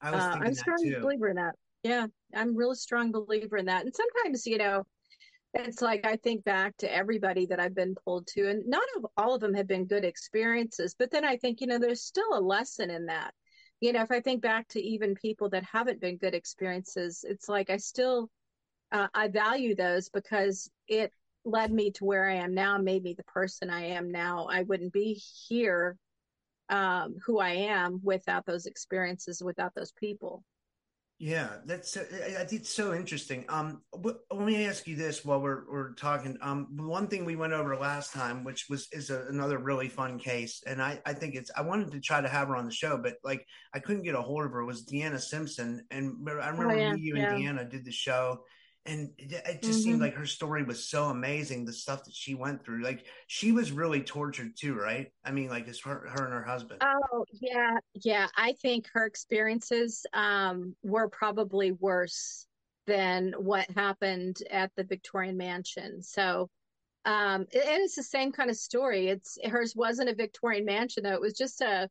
[0.00, 1.54] I was uh, I'm a strong believer in that.
[1.82, 3.84] Yeah, I'm really strong believer in that.
[3.84, 4.84] And sometimes, you know,
[5.54, 8.82] it's like I think back to everybody that I've been pulled to, and not
[9.16, 10.94] all of them have been good experiences.
[10.98, 13.34] But then I think, you know, there's still a lesson in that.
[13.80, 17.48] You know, if I think back to even people that haven't been good experiences, it's
[17.48, 18.30] like I still
[18.92, 21.12] uh, I value those because it
[21.44, 24.46] led me to where I am now, made me the person I am now.
[24.50, 25.96] I wouldn't be here
[26.68, 30.44] um, who I am without those experiences, without those people.
[31.22, 32.04] Yeah, that's uh,
[32.40, 33.44] I think it's so interesting.
[33.48, 36.36] Um, let me ask you this while we're we're talking.
[36.42, 40.18] Um, one thing we went over last time, which was is a, another really fun
[40.18, 42.72] case, and I I think it's I wanted to try to have her on the
[42.72, 44.64] show, but like I couldn't get a hold of her.
[44.64, 47.52] Was Deanna Simpson, and I remember oh, yeah, you and yeah.
[47.52, 48.40] Deanna did the show,
[48.84, 49.72] and it just mm-hmm.
[49.72, 53.52] seemed like her story was so amazing the stuff that she went through like she
[53.52, 57.24] was really tortured too right i mean like it's her, her and her husband oh
[57.40, 62.46] yeah yeah i think her experiences um were probably worse
[62.86, 66.50] than what happened at the victorian mansion so
[67.04, 71.14] um it, it's the same kind of story it's hers wasn't a victorian mansion though
[71.14, 71.88] it was just a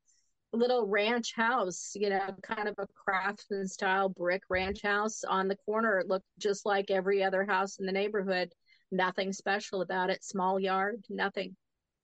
[0.54, 5.56] little ranch house, you know, kind of a craftsman style brick ranch house on the
[5.56, 6.00] corner.
[6.00, 8.54] It looked just like every other house in the neighborhood.
[8.92, 10.24] Nothing special about it.
[10.24, 11.56] Small yard, nothing.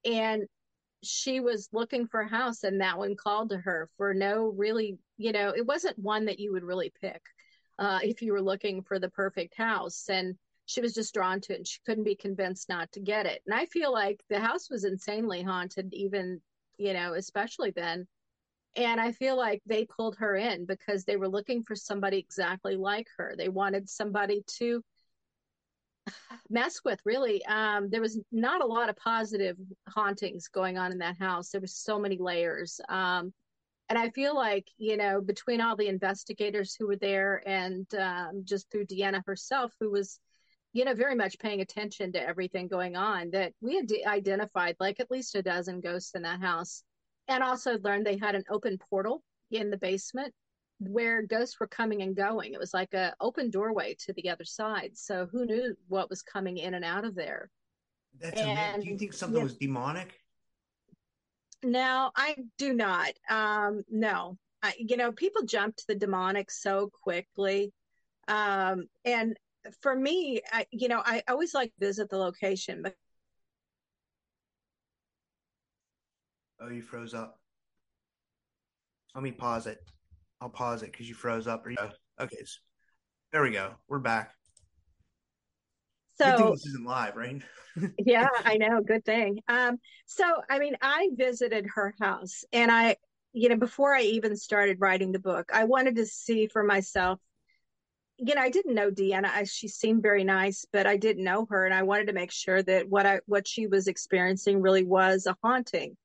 [0.05, 0.45] And
[1.03, 4.97] she was looking for a house, and that one called to her for no really,
[5.17, 7.21] you know, it wasn't one that you would really pick
[7.77, 10.05] uh, if you were looking for the perfect house.
[10.10, 13.25] And she was just drawn to it, and she couldn't be convinced not to get
[13.25, 13.41] it.
[13.45, 16.41] And I feel like the house was insanely haunted, even,
[16.77, 18.07] you know, especially then
[18.77, 22.75] and I feel like they pulled her in because they were looking for somebody exactly
[22.75, 23.33] like her.
[23.35, 24.83] They wanted somebody to
[26.49, 27.43] mess with, really.
[27.47, 29.57] Um, there was not a lot of positive
[29.89, 31.49] hauntings going on in that house.
[31.49, 32.79] There was so many layers.
[32.87, 33.33] Um,
[33.89, 38.41] and I feel like, you know, between all the investigators who were there and um,
[38.43, 40.19] just through Deanna herself, who was,
[40.73, 44.99] you know, very much paying attention to everything going on, that we had identified like
[44.99, 46.83] at least a dozen ghosts in that house
[47.27, 50.33] and also learned they had an open portal in the basement
[50.79, 52.53] where ghosts were coming and going.
[52.53, 54.91] It was like a open doorway to the other side.
[54.93, 57.49] So who knew what was coming in and out of there?
[58.19, 58.81] That's and, amazing.
[58.81, 59.43] Do you think something yeah.
[59.43, 60.13] was demonic?
[61.63, 63.13] No, I do not.
[63.29, 67.73] Um, no, I, you know, people jump to the demonic so quickly.
[68.27, 69.35] Um, and
[69.81, 72.85] for me, I, you know, I always like visit the location,
[76.59, 77.39] Oh, you froze up.
[79.13, 79.79] Let me pause it.
[80.41, 81.65] I'll pause it because you froze up.
[82.19, 82.37] Okay,
[83.31, 83.75] there we go.
[83.87, 84.33] We're back.
[86.19, 87.41] So this isn't live, right?
[87.99, 88.81] yeah, I know.
[88.81, 89.39] Good thing.
[89.47, 92.95] Um, so I mean, I visited her house, and I,
[93.33, 97.19] you know, before I even started writing the book, I wanted to see for myself.
[98.17, 99.27] You know, I didn't know Deanna.
[99.27, 102.31] I, she seemed very nice, but I didn't know her, and I wanted to make
[102.31, 105.97] sure that what I what she was experiencing really was a haunting.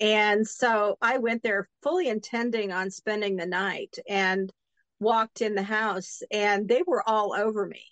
[0.00, 4.52] And so I went there fully intending on spending the night and
[5.00, 7.84] walked in the house, and they were all over me.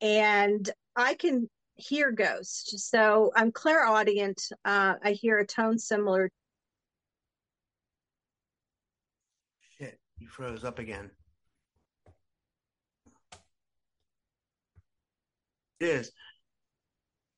[0.00, 2.88] And I can hear ghosts.
[2.88, 4.42] So I'm clairaudient.
[4.64, 6.30] Uh, I hear a tone similar.
[9.78, 11.10] Shit, you froze up again.
[15.80, 16.12] Is.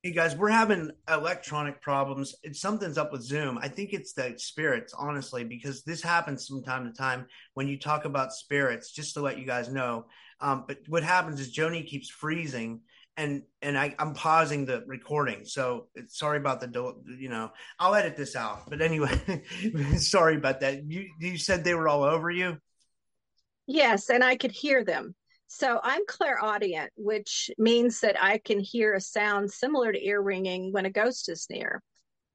[0.05, 2.35] Hey guys, we're having electronic problems.
[2.43, 3.57] It's something's up with Zoom.
[3.57, 7.79] I think it's the spirits, honestly, because this happens from time to time when you
[7.79, 8.93] talk about spirits.
[8.93, 10.05] Just to let you guys know,
[10.43, 12.83] um, but what happens is Joni keeps freezing,
[13.17, 15.47] and and I, I'm pausing the recording.
[15.47, 18.69] So sorry about the you know I'll edit this out.
[18.69, 19.43] But anyway,
[19.97, 20.85] sorry about that.
[20.85, 22.59] You you said they were all over you.
[23.67, 25.15] Yes, and I could hear them.
[25.57, 30.73] So I'm clairaudient, which means that I can hear a sound similar to ear ringing
[30.73, 31.81] when a ghost is near.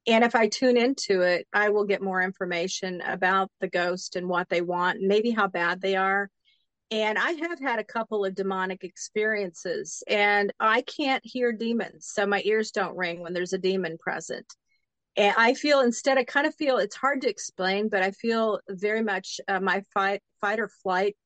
[0.06, 4.26] And if I tune into it, I will get more information about the ghost and
[4.26, 6.30] what they want, maybe how bad they are.
[6.90, 12.08] And I have had a couple of demonic experiences, and I can't hear demons.
[12.10, 14.46] So my ears don't ring when there's a demon present.
[15.18, 18.60] And I feel instead, I kind of feel it's hard to explain, but I feel
[18.70, 21.18] very much uh, my fight, fight or flight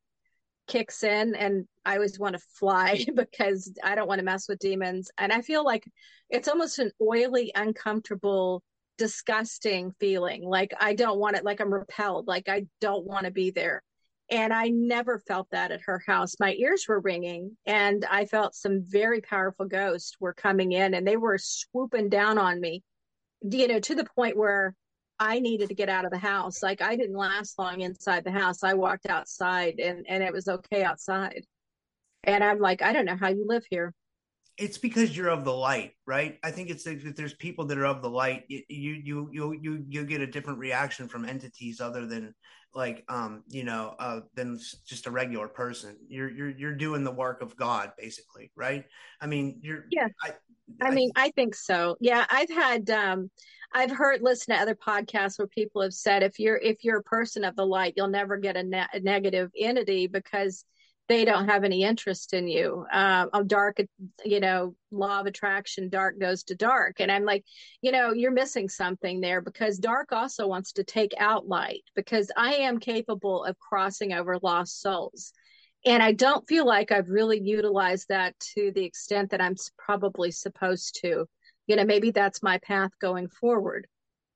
[0.66, 4.58] kicks in and I always want to fly because I don't want to mess with
[4.58, 5.10] demons.
[5.18, 5.84] And I feel like
[6.30, 8.62] it's almost an oily, uncomfortable,
[8.98, 10.42] disgusting feeling.
[10.42, 13.82] Like I don't want it, like I'm repelled, like I don't want to be there.
[14.30, 16.36] And I never felt that at her house.
[16.40, 21.06] My ears were ringing, and I felt some very powerful ghosts were coming in and
[21.06, 22.82] they were swooping down on me,
[23.42, 24.74] you know, to the point where
[25.18, 26.62] I needed to get out of the house.
[26.62, 28.64] Like I didn't last long inside the house.
[28.64, 31.44] I walked outside and and it was okay outside.
[32.24, 33.92] And I'm like, I don't know how you live here.
[34.56, 36.38] It's because you're of the light, right?
[36.44, 39.84] I think it's if there's people that are of the light, you you you you
[39.88, 42.34] you get a different reaction from entities other than
[42.72, 45.96] like um you know uh than just a regular person.
[46.08, 48.84] You're you're you're doing the work of God basically, right?
[49.20, 50.08] I mean, you're yeah.
[50.22, 50.32] I,
[50.80, 51.96] I, mean, I think so.
[52.00, 53.30] Yeah, I've had um
[53.72, 57.02] I've heard listen to other podcasts where people have said if you're if you're a
[57.02, 60.64] person of the light, you'll never get a, ne- a negative entity because
[61.08, 62.86] they don't have any interest in you.
[62.90, 63.76] Um, dark,
[64.24, 66.96] you know, law of attraction, dark goes to dark.
[66.98, 67.44] And I'm like,
[67.82, 72.30] you know, you're missing something there because dark also wants to take out light because
[72.36, 75.32] I am capable of crossing over lost souls.
[75.84, 80.30] And I don't feel like I've really utilized that to the extent that I'm probably
[80.30, 81.26] supposed to.
[81.66, 83.86] You know, maybe that's my path going forward.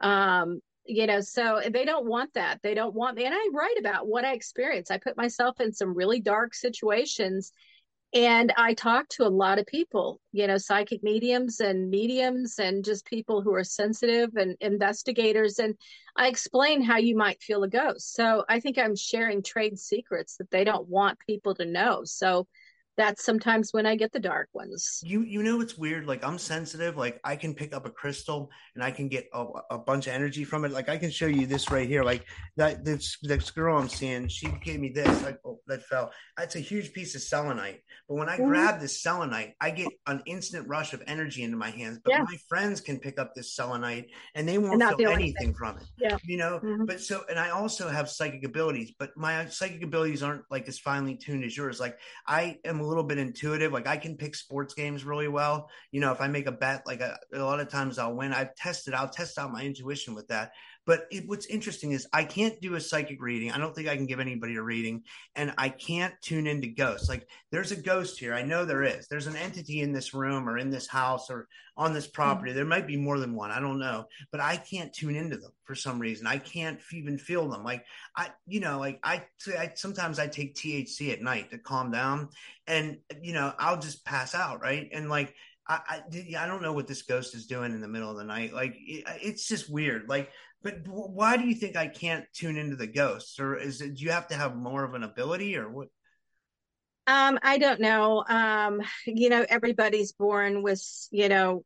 [0.01, 2.61] Um, you know, so they don't want that.
[2.63, 3.25] They don't want me.
[3.25, 4.91] And I write about what I experience.
[4.91, 7.53] I put myself in some really dark situations
[8.15, 12.83] and I talk to a lot of people, you know, psychic mediums and mediums and
[12.83, 15.59] just people who are sensitive and investigators.
[15.59, 15.75] And
[16.17, 18.15] I explain how you might feel a ghost.
[18.15, 22.03] So I think I'm sharing trade secrets that they don't want people to know.
[22.05, 22.47] So
[22.99, 25.01] that's sometimes when I get the dark ones.
[25.05, 26.07] You you know it's weird.
[26.07, 26.97] Like I'm sensitive.
[26.97, 30.15] Like I can pick up a crystal and I can get a, a, bunch of
[30.15, 30.73] energy from it.
[30.73, 32.03] Like I can show you this right here.
[32.03, 32.27] Like
[32.57, 35.23] that this this girl I'm seeing, she gave me this.
[35.23, 36.11] Like oh that fell.
[36.41, 37.83] It's a huge piece of selenite.
[38.09, 38.49] But when I mm-hmm.
[38.49, 42.01] grab this selenite, I get an instant rush of energy into my hands.
[42.03, 42.23] But yeah.
[42.23, 45.77] my friends can pick up this selenite and they won't feel, feel, anything, anything from
[45.79, 45.85] it.
[45.99, 46.17] Yeah.
[46.25, 46.59] You know.
[46.59, 46.87] Mm-hmm.
[46.87, 50.81] But so and I also have psychic abilities, but my psychic abilities aren't like as
[50.81, 51.79] finely tuned as yours.
[51.79, 51.97] Like
[52.27, 53.72] I am little bit intuitive.
[53.72, 55.70] Like I can pick sports games really well.
[55.93, 58.32] You know, if I make a bet, like a, a lot of times I'll win.
[58.32, 60.53] I've tested, I'll test out my intuition with that.
[60.89, 63.53] But it, what's interesting is I can't do a psychic reading.
[63.53, 65.03] I don't think I can give anybody a reading,
[65.36, 67.11] and I can't tune into ghosts.
[67.11, 68.32] Like there's a ghost here.
[68.32, 69.07] I know there is.
[69.07, 72.53] There's an entity in this room or in this house or on this property.
[72.53, 72.57] Mm-hmm.
[72.57, 73.51] There might be more than one.
[73.51, 76.26] I don't know, but I can't tune into them for some reason.
[76.26, 77.64] I can't even feel them.
[77.64, 77.84] Like
[78.16, 79.24] I, you know, like I,
[79.59, 82.30] I sometimes I take THC at night to calm down,
[82.66, 84.89] and you know I'll just pass out, right?
[84.91, 85.34] And like
[85.68, 88.24] I, I, I, don't know what this ghost is doing in the middle of the
[88.24, 88.55] night.
[88.55, 90.09] Like, it, it's just weird.
[90.09, 90.30] Like,
[90.63, 93.95] but why do you think I can't tune into the ghosts, or is it?
[93.95, 95.89] Do you have to have more of an ability, or what?
[97.07, 98.23] Um, I don't know.
[98.29, 101.65] Um, you know, everybody's born with, you know,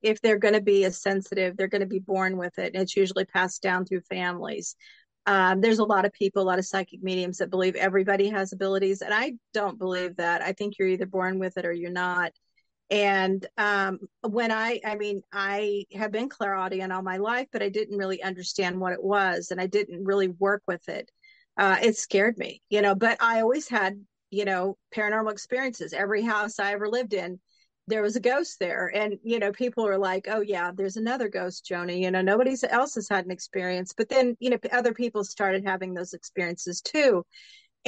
[0.00, 2.72] if they're going to be a sensitive, they're going to be born with it.
[2.72, 4.74] And it's usually passed down through families.
[5.26, 8.54] Um, there's a lot of people, a lot of psychic mediums that believe everybody has
[8.54, 10.40] abilities, and I don't believe that.
[10.40, 12.32] I think you're either born with it or you're not.
[12.90, 17.68] And um, when I, I mean, I have been clairaudient all my life, but I
[17.68, 21.10] didn't really understand what it was, and I didn't really work with it.
[21.58, 22.94] Uh, it scared me, you know.
[22.94, 25.92] But I always had, you know, paranormal experiences.
[25.92, 27.40] Every house I ever lived in,
[27.88, 31.28] there was a ghost there, and you know, people are like, "Oh yeah, there's another
[31.28, 34.94] ghost, Joni." You know, nobody else has had an experience, but then you know, other
[34.94, 37.24] people started having those experiences too,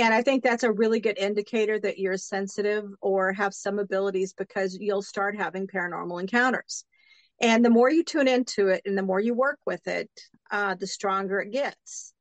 [0.00, 4.32] and I think that's a really good indicator that you're sensitive or have some abilities
[4.32, 6.86] because you'll start having paranormal encounters.
[7.38, 10.10] And the more you tune into it and the more you work with it,
[10.50, 12.14] uh, the stronger it gets.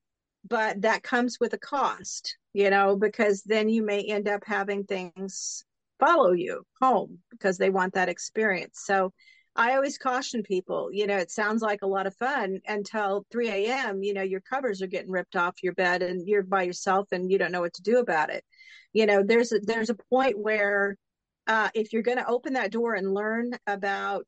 [0.45, 4.83] But that comes with a cost, you know, because then you may end up having
[4.83, 5.63] things
[6.01, 8.81] follow you home because they want that experience.
[8.85, 9.13] So
[9.59, 13.49] I always caution people, you know, it sounds like a lot of fun until 3
[13.49, 17.09] a.m., you know, your covers are getting ripped off your bed and you're by yourself
[17.11, 18.45] and you don't know what to do about it.
[18.93, 20.95] You know, there's a, there's a point where
[21.45, 24.27] uh, if you're going to open that door and learn about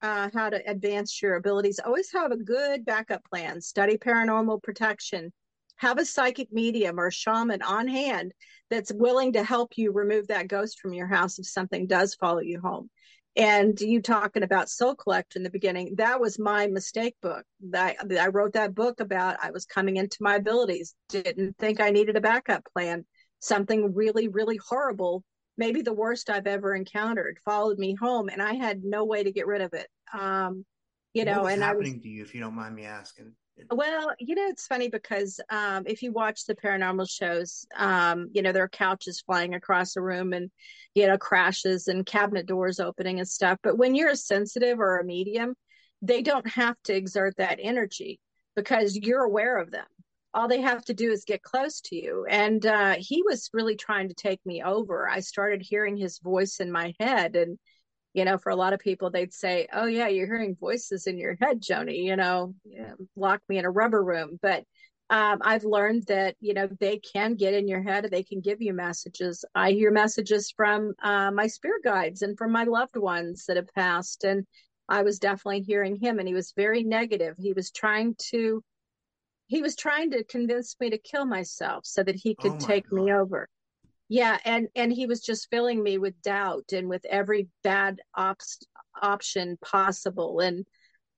[0.00, 5.34] uh, how to advance your abilities, always have a good backup plan, study paranormal protection,
[5.76, 8.32] have a psychic medium or shaman on hand
[8.70, 12.40] that's willing to help you remove that ghost from your house if something does follow
[12.40, 12.88] you home
[13.36, 17.44] and you talking about soul collect in the beginning that was my mistake book.
[17.70, 21.90] That I, wrote that book about i was coming into my abilities didn't think i
[21.90, 23.04] needed a backup plan
[23.40, 25.24] something really really horrible
[25.56, 29.32] maybe the worst i've ever encountered followed me home and i had no way to
[29.32, 29.88] get rid of it.
[30.12, 30.64] Um
[31.14, 33.32] you know and happening I was, to you if you don't mind me asking
[33.70, 38.42] well, you know, it's funny because um, if you watch the paranormal shows, um, you
[38.42, 40.50] know, there are couches flying across the room and,
[40.94, 43.58] you know, crashes and cabinet doors opening and stuff.
[43.62, 45.54] But when you're a sensitive or a medium,
[46.00, 48.18] they don't have to exert that energy
[48.56, 49.86] because you're aware of them.
[50.34, 52.26] All they have to do is get close to you.
[52.28, 55.08] And uh, he was really trying to take me over.
[55.08, 57.58] I started hearing his voice in my head and,
[58.14, 61.18] you know, for a lot of people, they'd say, "Oh yeah, you're hearing voices in
[61.18, 62.54] your head, Joni." You know,
[63.16, 64.38] lock me in a rubber room.
[64.42, 64.64] But
[65.10, 68.08] um, I've learned that you know they can get in your head.
[68.10, 69.44] They can give you messages.
[69.54, 73.72] I hear messages from uh, my spirit guides and from my loved ones that have
[73.74, 74.46] passed, and
[74.88, 76.18] I was definitely hearing him.
[76.18, 77.36] And he was very negative.
[77.38, 78.62] He was trying to
[79.46, 82.90] he was trying to convince me to kill myself so that he could oh take
[82.90, 83.04] God.
[83.04, 83.48] me over
[84.08, 88.58] yeah and and he was just filling me with doubt and with every bad ops
[89.00, 90.40] option possible.
[90.40, 90.66] And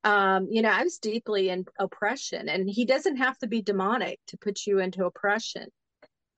[0.04, 4.20] um you know i was deeply in oppression and he doesn't have to be demonic
[4.28, 5.68] to put you into oppression.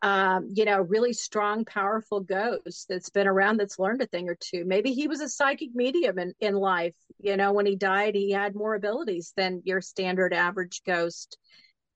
[0.02, 4.36] Um you know really strong powerful ghost that's been around that's learned a thing or
[4.38, 4.64] two.
[4.64, 6.94] Maybe he was a psychic medium in in life.
[7.18, 11.38] You know when he died he had more abilities than your standard average ghost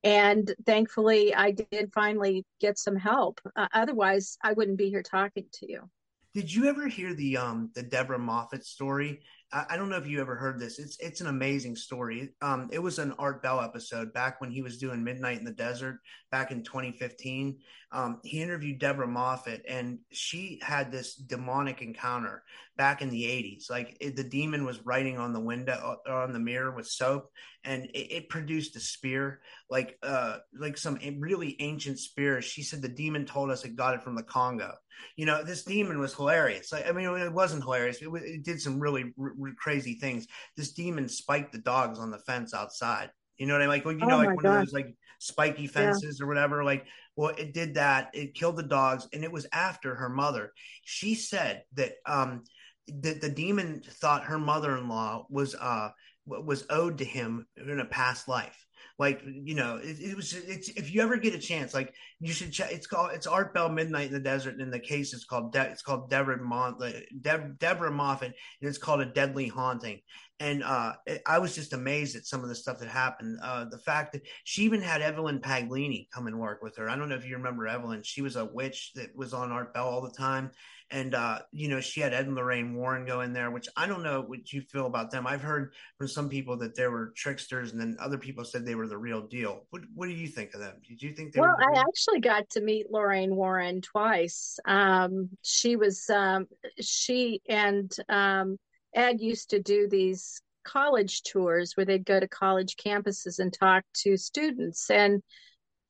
[0.02, 3.40] And thankfully, I did finally get some help.
[3.54, 5.90] Uh, otherwise, I wouldn't be here talking to you.
[6.32, 9.20] Did you ever hear the um the Deborah Moffat story?
[9.52, 10.78] I, don't know if you ever heard this.
[10.78, 12.30] It's it's an amazing story.
[12.40, 15.50] Um, it was an Art Bell episode back when he was doing Midnight in the
[15.50, 15.98] Desert
[16.30, 17.58] back in 2015.
[17.90, 22.44] Um, he interviewed Deborah Moffat, and she had this demonic encounter
[22.76, 23.68] back in the 80s.
[23.68, 27.32] Like it, the demon was writing on the window or on the mirror with soap,
[27.64, 32.40] and it, it produced a spear, like uh like some really ancient spear.
[32.40, 34.74] She said the demon told us it got it from the Congo.
[35.16, 36.72] You know, this demon was hilarious.
[36.72, 38.00] Like, I mean, it wasn't hilarious.
[38.00, 40.26] It, it did some really r- r- crazy things.
[40.56, 43.10] This demon spiked the dogs on the fence outside.
[43.36, 43.68] You know what I mean?
[43.70, 44.56] Like, well, you oh know, like one God.
[44.56, 46.24] of those like spiky fences yeah.
[46.24, 46.62] or whatever.
[46.62, 46.86] Like,
[47.16, 48.10] well, it did that.
[48.12, 50.52] It killed the dogs, and it was after her mother.
[50.84, 52.44] She said that um
[52.88, 55.90] that the demon thought her mother-in-law was uh
[56.26, 58.66] was owed to him in a past life
[59.00, 62.34] like you know it, it, was it's if you ever get a chance like you
[62.34, 65.14] should check it's called it's art bell midnight in the desert and in the case
[65.14, 66.78] it's called De- it's called deborah Mon-
[67.22, 70.02] De- deborah moffat and it's called a deadly haunting
[70.40, 70.94] and uh,
[71.26, 73.38] I was just amazed at some of the stuff that happened.
[73.42, 76.88] Uh, the fact that she even had Evelyn Paglini come and work with her.
[76.88, 78.02] I don't know if you remember Evelyn.
[78.02, 80.50] She was a witch that was on Art Bell all the time,
[80.90, 83.50] and uh, you know she had Ed and Lorraine Warren go in there.
[83.50, 85.26] Which I don't know what you feel about them.
[85.26, 88.74] I've heard from some people that they were tricksters, and then other people said they
[88.74, 89.66] were the real deal.
[89.68, 90.76] What What do you think of them?
[90.88, 91.40] Did you think they?
[91.40, 94.58] Well, I actually got to meet Lorraine Warren twice.
[94.64, 96.46] Um, she was um,
[96.80, 98.58] she and um,
[98.94, 103.84] Ed used to do these college tours where they'd go to college campuses and talk
[103.94, 104.90] to students.
[104.90, 105.22] And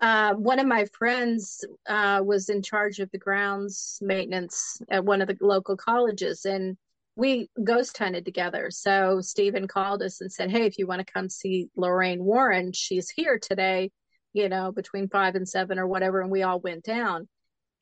[0.01, 5.21] uh, one of my friends uh, was in charge of the grounds maintenance at one
[5.21, 6.77] of the local colleges, and
[7.17, 8.71] we ghost hunted together.
[8.71, 12.73] So Stephen called us and said, "Hey, if you want to come see Lorraine Warren,
[12.73, 13.91] she's here today,
[14.33, 17.29] you know, between five and seven or whatever." And we all went down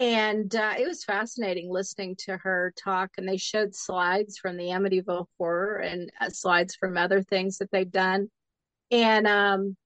[0.01, 4.67] and uh, it was fascinating listening to her talk and they showed slides from the
[4.67, 8.31] amityville horror and uh, slides from other things that they've done.
[8.91, 9.77] And um,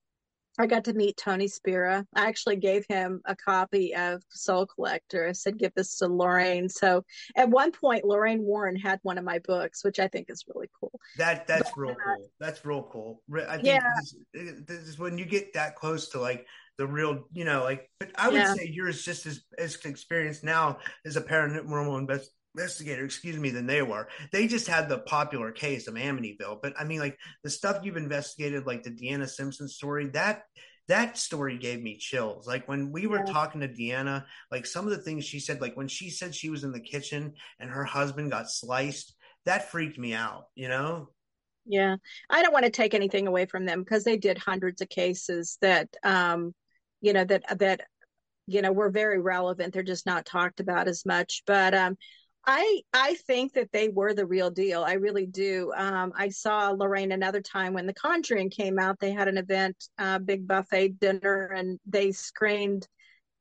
[0.58, 2.04] i got to meet tony Spera.
[2.14, 6.68] i actually gave him a copy of soul collector i said give this to lorraine
[6.68, 7.04] so
[7.36, 10.68] at one point lorraine warren had one of my books which i think is really
[10.78, 13.90] cool that that's but, real cool that's real cool i think yeah.
[14.32, 16.46] this, this is when you get that close to like
[16.78, 18.54] the real, you know, like, but I would yeah.
[18.54, 23.66] say you're just as, as experienced now as a paranormal invest, investigator, excuse me, than
[23.66, 24.08] they were.
[24.32, 26.60] They just had the popular case of Amityville.
[26.62, 30.44] But I mean, like the stuff you've investigated, like the Deanna Simpson story, that
[30.88, 32.46] that story gave me chills.
[32.46, 35.76] Like when we were talking to Deanna, like some of the things she said, like
[35.76, 39.14] when she said she was in the kitchen and her husband got sliced,
[39.46, 41.08] that freaked me out, you know?
[41.64, 41.96] Yeah.
[42.28, 45.56] I don't want to take anything away from them because they did hundreds of cases
[45.60, 46.54] that um
[47.00, 47.82] you know that that
[48.46, 51.96] you know were very relevant they're just not talked about as much but um
[52.44, 54.82] I I think that they were the real deal.
[54.82, 55.72] I really do.
[55.76, 58.98] Um, I saw Lorraine another time when The Conjuring came out.
[58.98, 62.88] They had an event, uh, big buffet dinner, and they screened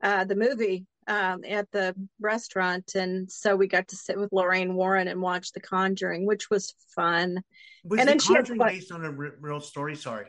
[0.04, 4.76] uh, the movie um, at the restaurant, and so we got to sit with Lorraine
[4.76, 7.42] Warren and watch The Conjuring, which was fun.
[7.84, 9.96] Was and The Conjuring based on a real story?
[9.96, 10.28] Sorry.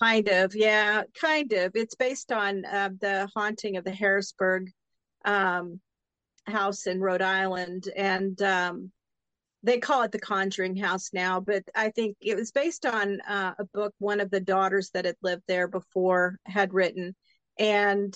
[0.00, 1.72] Kind of, yeah, kind of.
[1.74, 4.70] It's based on uh, the haunting of the Harrisburg
[5.24, 5.80] um,
[6.46, 8.92] house in Rhode Island, and um,
[9.62, 11.40] they call it the Conjuring House now.
[11.40, 15.04] But I think it was based on uh, a book one of the daughters that
[15.04, 17.14] had lived there before had written,
[17.58, 18.14] and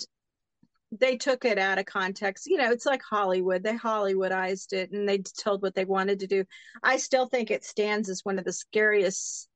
[0.91, 2.47] they took it out of context.
[2.47, 3.63] You know, it's like Hollywood.
[3.63, 6.45] They Hollywoodized it, and they told what they wanted to do.
[6.83, 9.47] I still think it stands as one of the scariest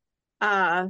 [0.42, 0.88] uh,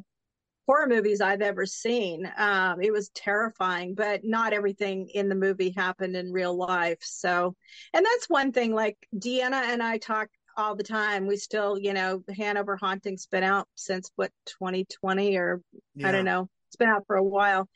[0.67, 2.31] horror movies I've ever seen.
[2.37, 6.99] Um, it was terrifying, but not everything in the movie happened in real life.
[7.01, 7.55] So,
[7.93, 8.73] and that's one thing.
[8.73, 11.27] Like Deanna and I talk all the time.
[11.27, 15.61] We still, you know, Hanover Haunting's been out since what 2020 or
[15.95, 16.07] yeah.
[16.07, 16.47] I don't know.
[16.67, 17.67] It's been out for a while.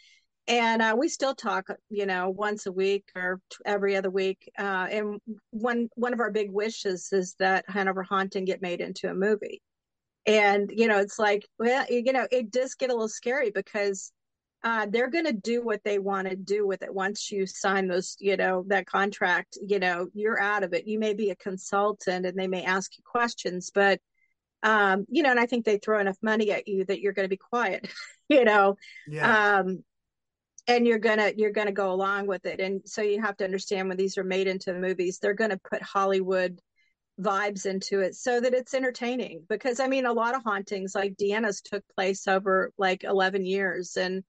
[0.48, 4.50] And uh, we still talk, you know, once a week or every other week.
[4.58, 5.20] Uh, and
[5.50, 9.62] one one of our big wishes is that Hanover Haunting get made into a movie
[10.28, 14.12] and you know it's like well you know it does get a little scary because
[14.64, 17.88] uh, they're going to do what they want to do with it once you sign
[17.88, 20.88] those you know that contract you know you're out of it.
[20.88, 24.00] You may be a consultant and they may ask you questions but
[24.64, 27.26] um you know and i think they throw enough money at you that you're going
[27.26, 27.88] to be quiet
[28.30, 28.76] you know?
[29.08, 29.60] Yeah.
[29.60, 29.84] um
[30.68, 32.60] and you're gonna you're gonna go along with it.
[32.60, 35.60] And so you have to understand when these are made into movies they're going to
[35.70, 36.60] put hollywood
[37.20, 41.16] vibes into it so that it's entertaining because i mean a lot of hauntings like
[41.18, 44.24] deanna's took place over like 11 years and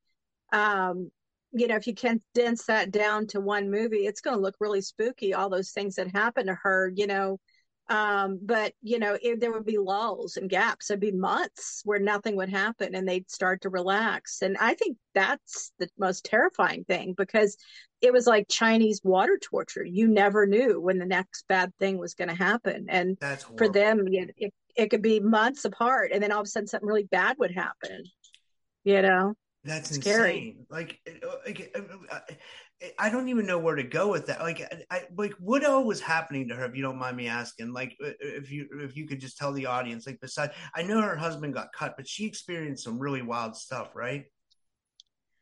[0.52, 1.10] um,
[1.52, 4.80] you know, if you condense that down to one movie, it's going to look really
[4.80, 5.34] spooky.
[5.34, 7.38] All those things that happened to her, you know.
[7.88, 10.88] Um, but you know, it, there would be lulls and gaps.
[10.88, 14.42] There'd be months where nothing would happen, and they'd start to relax.
[14.42, 17.56] And I think that's the most terrifying thing because
[18.00, 19.84] it was like Chinese water torture.
[19.84, 23.16] You never knew when the next bad thing was going to happen, and
[23.56, 26.66] for them, it, it it could be months apart, and then all of a sudden
[26.66, 28.04] something really bad would happen.
[28.84, 29.34] You know.
[29.64, 30.38] That's Scary.
[30.38, 30.66] insane.
[30.70, 31.00] Like,
[31.44, 31.76] like,
[32.10, 32.20] uh,
[32.98, 34.40] I don't even know where to go with that.
[34.40, 36.64] Like, I, like what all was happening to her?
[36.64, 39.66] If you don't mind me asking, like, if you if you could just tell the
[39.66, 43.56] audience, like, besides, I know her husband got cut, but she experienced some really wild
[43.56, 44.26] stuff, right?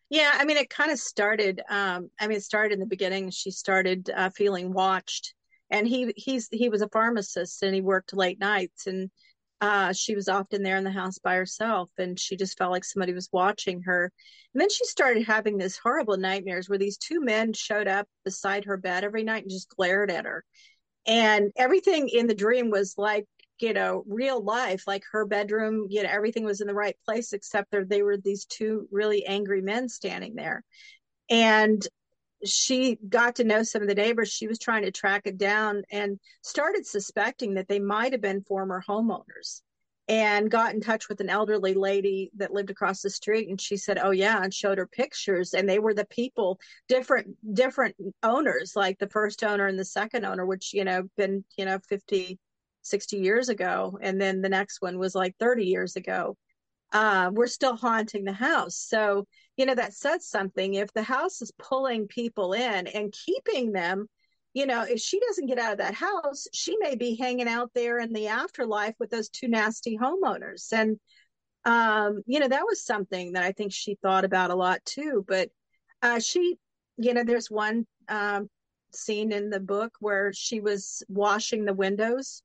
[0.09, 1.61] Yeah, I mean, it kind of started.
[1.69, 3.31] Um, I mean, it started in the beginning.
[3.31, 5.35] She started uh, feeling watched,
[5.71, 9.11] and he he's he was a pharmacist and he worked late nights and
[9.61, 12.85] uh, she was often there in the house by herself and she just felt like
[12.85, 14.13] somebody was watching her.
[14.53, 18.67] And then she started having these horrible nightmares where these two men showed up beside
[18.67, 20.45] her bed every night and just glared at her.
[21.07, 23.27] And everything in the dream was like,
[23.59, 27.33] you know, real life, like her bedroom, you know, everything was in the right place
[27.33, 30.63] except there they were these two really angry men standing there.
[31.31, 31.87] And
[32.45, 34.31] she got to know some of the neighbors.
[34.31, 38.43] She was trying to track it down and started suspecting that they might have been
[38.43, 39.63] former homeowners
[40.09, 43.49] and got in touch with an elderly lady that lived across the street.
[43.49, 45.55] And she said oh yeah and showed her pictures.
[45.55, 50.25] And they were the people different different owners like the first owner and the second
[50.25, 52.39] owner which you know been you know 50
[52.83, 53.99] 60 years ago.
[54.01, 56.37] And then the next one was like 30 years ago
[56.93, 59.27] uh, we're still haunting the house so
[59.57, 60.75] you know, that says something.
[60.75, 64.07] If the house is pulling people in and keeping them,
[64.53, 67.71] you know, if she doesn't get out of that house, she may be hanging out
[67.75, 70.73] there in the afterlife with those two nasty homeowners.
[70.73, 70.99] And,
[71.65, 75.25] um, you know, that was something that I think she thought about a lot too.
[75.27, 75.49] But
[76.03, 76.57] uh, she,
[76.97, 78.49] you know, there's one um,
[78.93, 82.43] scene in the book where she was washing the windows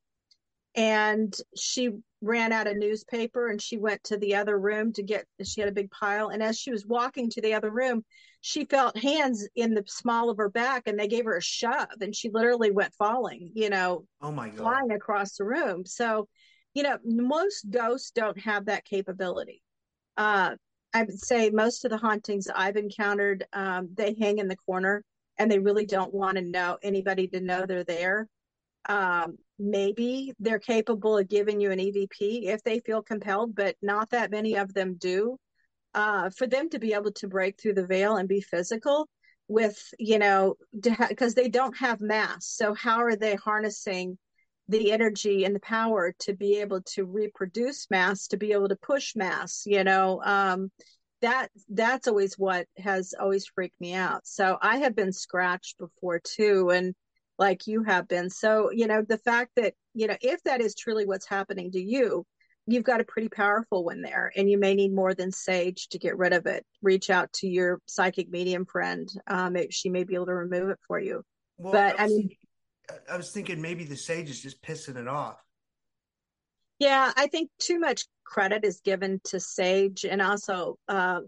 [0.74, 5.26] and she ran out of newspaper and she went to the other room to get
[5.44, 6.28] she had a big pile.
[6.28, 8.04] And as she was walking to the other room
[8.40, 12.00] she felt hands in the small of her back and they gave her a shove
[12.00, 14.58] and she literally went falling you know oh my god.
[14.58, 15.84] flying across the room.
[15.84, 16.28] So
[16.74, 19.62] you know most ghosts don't have that capability.
[20.16, 20.56] Uh
[20.94, 25.02] i would say most of the hauntings i've encountered um they hang in the corner
[25.38, 28.28] and they really don't want to know anybody to know they're there.
[28.88, 34.10] Um, maybe they're capable of giving you an EVP if they feel compelled, but not
[34.10, 35.36] that many of them do.
[35.94, 39.08] Uh, for them to be able to break through the veil and be physical
[39.46, 42.46] with, you know, because ha- they don't have mass.
[42.46, 44.18] So, how are they harnessing
[44.68, 48.76] the energy and the power to be able to reproduce mass, to be able to
[48.76, 50.22] push mass, you know?
[50.24, 50.70] Um,
[51.20, 54.26] that that's always what has always freaked me out.
[54.26, 56.94] So I have been scratched before too, and
[57.38, 58.30] like you have been.
[58.30, 61.80] So, you know, the fact that, you know, if that is truly what's happening to
[61.80, 62.24] you,
[62.66, 65.98] you've got a pretty powerful one there and you may need more than sage to
[65.98, 66.64] get rid of it.
[66.80, 69.08] Reach out to your psychic medium friend.
[69.26, 71.24] Um, she may be able to remove it for you.
[71.58, 72.30] Well, but I, was, I mean,
[73.10, 75.42] I was thinking maybe the sage is just pissing it off.
[76.78, 81.20] Yeah, I think too much credit is given to sage and also uh,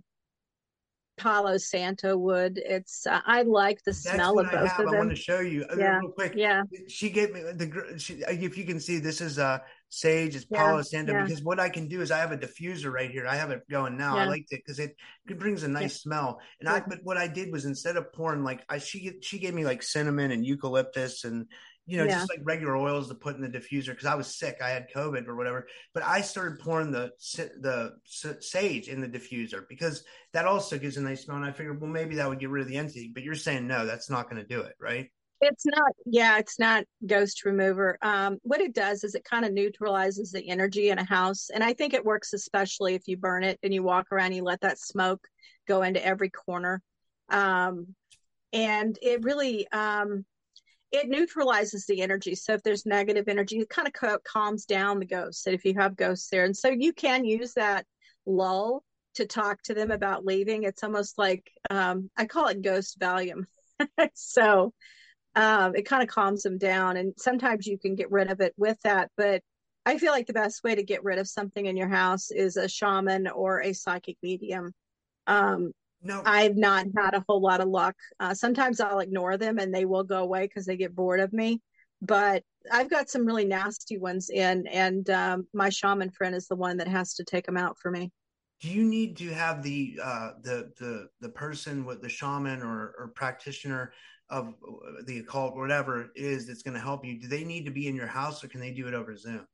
[1.16, 2.60] Palo Santo wood.
[2.64, 4.80] It's uh, I like the That's smell of both have.
[4.80, 4.94] of them.
[4.94, 5.98] I want to show you uh, yeah.
[5.98, 6.32] real quick.
[6.36, 7.94] Yeah, she gave me the.
[7.98, 9.58] She, if you can see, this is uh
[9.88, 10.34] sage.
[10.34, 10.82] It's Palo yeah.
[10.82, 11.24] Santo yeah.
[11.24, 13.26] because what I can do is I have a diffuser right here.
[13.26, 14.16] I have it going now.
[14.16, 14.96] I liked it because it,
[15.28, 16.40] it brings a nice smell.
[16.60, 19.54] And I but what I did was instead of pouring like I she she gave
[19.54, 21.46] me like cinnamon and eucalyptus and
[21.86, 22.14] you know, yeah.
[22.14, 24.58] just like regular oils to put in the diffuser because I was sick.
[24.62, 25.66] I had COVID or whatever.
[25.92, 27.92] But I started pouring the the
[28.40, 31.36] sage in the diffuser because that also gives a nice smell.
[31.36, 33.10] And I figured, well, maybe that would get rid of the entity.
[33.12, 35.10] But you're saying no, that's not going to do it, right?
[35.42, 35.92] It's not.
[36.06, 37.98] Yeah, it's not ghost remover.
[38.00, 41.62] Um, what it does is it kind of neutralizes the energy in a house, and
[41.62, 44.62] I think it works especially if you burn it and you walk around, you let
[44.62, 45.26] that smoke
[45.68, 46.80] go into every corner.
[47.28, 47.94] Um,
[48.54, 50.24] and it really um,
[50.94, 52.36] it neutralizes the energy.
[52.36, 55.46] So if there's negative energy, it kind of calms down the ghosts.
[55.46, 57.84] if you have ghosts there, and so you can use that
[58.26, 58.84] lull
[59.14, 60.62] to talk to them about leaving.
[60.62, 63.44] It's almost like um, I call it ghost Valium.
[64.14, 64.72] so
[65.34, 68.54] um, it kind of calms them down, and sometimes you can get rid of it
[68.56, 69.10] with that.
[69.16, 69.42] But
[69.84, 72.56] I feel like the best way to get rid of something in your house is
[72.56, 74.72] a shaman or a psychic medium.
[75.26, 75.72] Um,
[76.04, 76.22] no.
[76.24, 77.96] I've not had a whole lot of luck.
[78.20, 81.32] Uh, sometimes I'll ignore them and they will go away because they get bored of
[81.32, 81.60] me.
[82.02, 86.56] But I've got some really nasty ones in, and um, my shaman friend is the
[86.56, 88.10] one that has to take them out for me.
[88.60, 92.94] do you need to have the uh, the the the person with the shaman or,
[92.98, 93.92] or practitioner
[94.30, 94.54] of
[95.04, 97.20] the occult, whatever it is that's going to help you?
[97.20, 99.46] Do they need to be in your house, or can they do it over Zoom?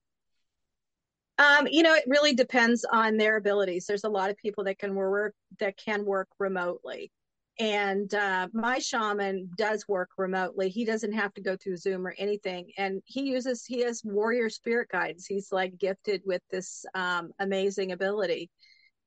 [1.41, 3.87] Um, you know, it really depends on their abilities.
[3.87, 7.11] There's a lot of people that can work that can work remotely.
[7.59, 10.69] And uh, my shaman does work remotely.
[10.69, 12.71] He doesn't have to go through zoom or anything.
[12.77, 15.27] And he uses he has warrior spirit guides.
[15.27, 18.51] He's like gifted with this um, amazing ability.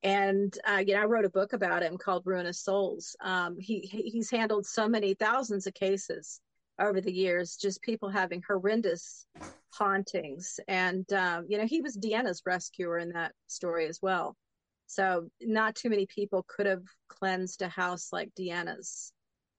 [0.01, 3.15] And uh, you know i wrote a book about him called ruinous souls.
[3.21, 6.41] Um, he he's handled so many thousands of cases
[6.79, 9.27] over the years just people having horrendous
[9.77, 14.35] hauntings and um, you know he was deanna's rescuer in that story as well
[14.93, 19.11] so not too many people could have cleansed a house like Deanna's.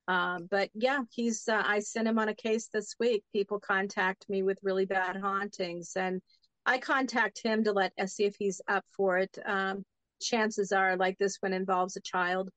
[0.07, 1.49] Um, but yeah, he's.
[1.49, 3.25] Uh, I sent him on a case this week.
[3.33, 6.21] People contact me with really bad hauntings, and
[6.67, 9.37] I contact him to let uh, see if he's up for it.
[9.45, 9.85] Um,
[10.21, 12.51] chances are, like this one involves a child,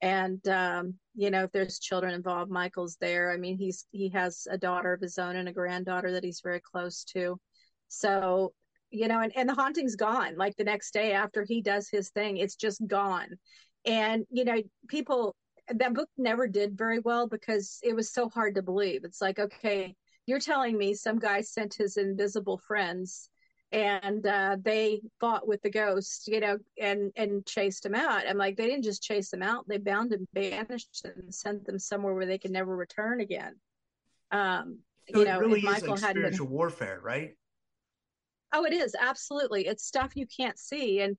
[0.00, 3.32] and um, you know if there's children involved, Michael's there.
[3.32, 6.40] I mean, he's he has a daughter of his own and a granddaughter that he's
[6.42, 7.38] very close to.
[7.88, 8.52] So
[8.90, 10.36] you know, and, and the haunting's gone.
[10.36, 13.28] Like the next day after he does his thing, it's just gone.
[13.84, 15.34] And, you know, people,
[15.68, 19.04] that book never did very well because it was so hard to believe.
[19.04, 19.94] It's like, okay,
[20.26, 23.28] you're telling me some guy sent his invisible friends
[23.76, 28.26] and uh, they fought with the ghost, you know, and and chased him out.
[28.26, 31.66] I'm like, they didn't just chase them out; they bound and banished them and sent
[31.66, 33.54] them somewhere where they could never return again.
[34.30, 34.78] Um,
[35.12, 37.34] so you know, really Michael like had spiritual been, warfare, right?
[38.52, 39.66] Oh, it is absolutely.
[39.66, 41.00] It's stuff you can't see.
[41.00, 41.16] And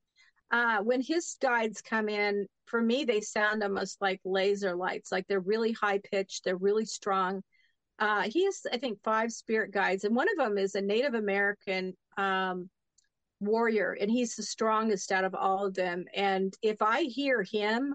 [0.50, 5.12] uh, when his guides come in, for me, they sound almost like laser lights.
[5.12, 6.44] Like they're really high pitched.
[6.44, 7.42] They're really strong.
[7.98, 11.14] Uh, he has, I think, five spirit guides, and one of them is a Native
[11.14, 12.70] American um,
[13.40, 16.04] warrior, and he's the strongest out of all of them.
[16.14, 17.94] And if I hear him,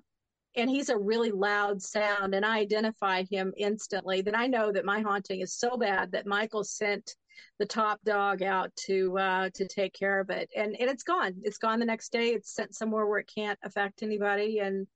[0.55, 4.85] and he's a really loud sound, and I identify him instantly, then I know that
[4.85, 7.15] my haunting is so bad that Michael sent
[7.57, 11.33] the top dog out to uh, to take care of it, and and it's gone.
[11.43, 12.29] It's gone the next day.
[12.29, 14.87] It's sent somewhere where it can't affect anybody, and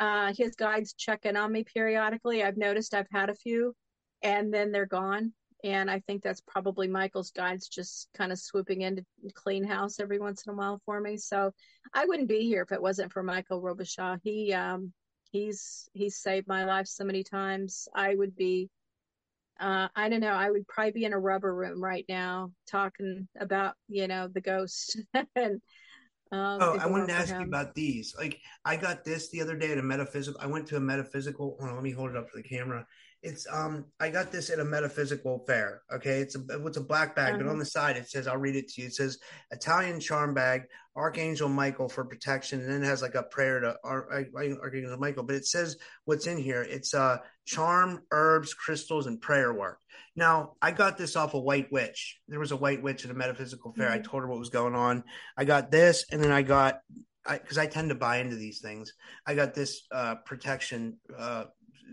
[0.00, 2.42] uh, his guides check in on me periodically.
[2.42, 3.74] I've noticed I've had a few,
[4.22, 5.32] and then they're gone.
[5.64, 9.04] And I think that's probably Michael's guides just kind of swooping in to
[9.34, 11.16] clean house every once in a while for me.
[11.16, 11.52] So
[11.92, 14.20] I wouldn't be here if it wasn't for Michael Robichaud.
[14.22, 14.92] He um,
[15.32, 17.88] he's he's saved my life so many times.
[17.92, 18.70] I would be
[19.60, 20.28] uh, I don't know.
[20.28, 24.40] I would probably be in a rubber room right now talking about, you know, the
[24.40, 25.00] ghost.
[25.14, 25.60] and
[26.30, 27.40] um, oh, I wanted to ask him.
[27.40, 28.14] you about these.
[28.16, 30.40] Like, I got this the other day at a metaphysical.
[30.40, 31.56] I went to a metaphysical.
[31.60, 32.86] On, let me hold it up for the camera.
[33.22, 35.82] It's um I got this at a metaphysical fair.
[35.92, 37.42] Okay, it's a it's a black bag, uh-huh.
[37.42, 38.86] but on the side it says I'll read it to you.
[38.86, 39.18] It says
[39.50, 40.62] Italian charm bag,
[40.94, 44.24] Archangel Michael for protection, and then it has like a prayer to our
[44.62, 45.24] Archangel Michael.
[45.24, 46.62] But it says what's in here.
[46.62, 49.80] It's uh charm, herbs, crystals, and prayer work.
[50.14, 52.20] Now I got this off a white witch.
[52.28, 53.88] There was a white witch at a metaphysical fair.
[53.88, 53.94] Mm-hmm.
[53.94, 55.02] I told her what was going on.
[55.36, 56.80] I got this, and then I got
[57.28, 58.94] because I, I, tend to buy into these things.
[59.26, 61.44] I got this uh, protection uh,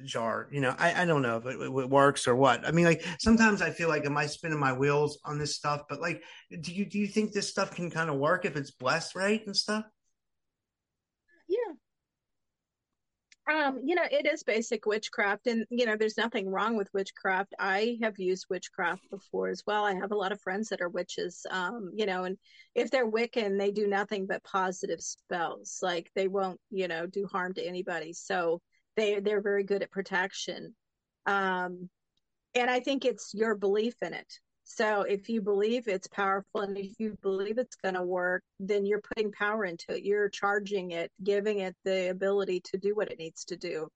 [0.04, 0.48] jar.
[0.52, 2.68] You know, I, I don't know if it, it, works or what.
[2.68, 5.84] I mean, like sometimes I feel like am I spinning my wheels on this stuff?
[5.90, 6.24] But like,
[6.62, 9.46] do you do you think this stuff can kind of work if it's blessed right
[9.46, 9.86] and stuff?
[11.48, 11.74] Yeah.
[13.48, 17.54] Um, you know, it is basic witchcraft, and you know, there's nothing wrong with witchcraft.
[17.60, 19.86] I have used witchcraft before as well.
[19.86, 21.46] I have a lot of friends that are witches.
[21.52, 22.38] Um, you know, and
[22.74, 25.78] if they're Wiccan, they do nothing but positive spells.
[25.84, 28.14] Like they won't, you know, do harm to anybody.
[28.14, 28.62] So
[28.96, 30.76] they they're very good at protection.
[31.26, 31.90] Um,
[32.56, 34.40] and i think it's your belief in it.
[34.64, 38.86] So if you believe it's powerful and if you believe it's going to work then
[38.86, 40.04] you're putting power into it.
[40.04, 43.88] You're charging it giving it the ability to do what it needs to do.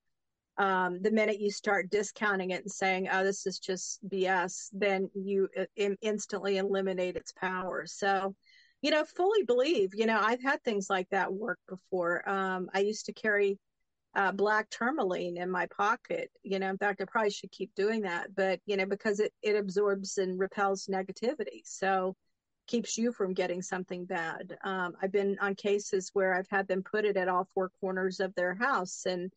[0.58, 5.10] Um, the minute you start discounting it and saying oh this is just bs then
[5.16, 5.66] you uh,
[6.02, 7.86] instantly eliminate its power.
[7.88, 8.36] So
[8.82, 12.28] you know fully believe you know i've had things like that work before.
[12.30, 13.58] Um, i used to carry
[14.16, 16.30] uh, black tourmaline in my pocket.
[16.44, 19.34] You know, in fact, I probably should keep doing that, but you know, because it
[19.42, 22.16] it absorbs and repels negativity, so
[22.68, 24.58] keeps you from getting something bad.
[24.64, 28.20] Um, I've been on cases where I've had them put it at all four corners
[28.20, 29.32] of their house, and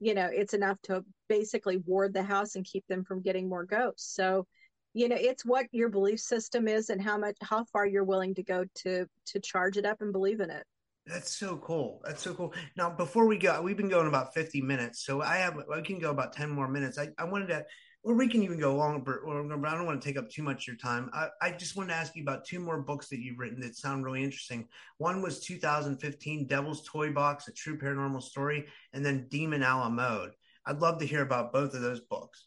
[0.00, 3.64] you know, it's enough to basically ward the house and keep them from getting more
[3.64, 4.14] ghosts.
[4.14, 4.46] So
[4.94, 8.34] you know it's what your belief system is and how much how far you're willing
[8.34, 10.64] to go to to charge it up and believe in it
[11.08, 12.00] that's so cool.
[12.04, 12.52] That's so cool.
[12.76, 15.04] Now, before we go, we've been going about 50 minutes.
[15.04, 16.98] So I have, I can go about 10 more minutes.
[16.98, 17.64] I, I wanted to,
[18.02, 20.64] or we can even go longer, but I don't want to take up too much
[20.64, 21.10] of your time.
[21.12, 23.76] I, I just want to ask you about two more books that you've written that
[23.76, 24.68] sound really interesting.
[24.98, 29.88] One was 2015, Devil's Toy Box, A True Paranormal Story, and then Demon a la
[29.88, 30.32] Mode.
[30.66, 32.46] I'd love to hear about both of those books.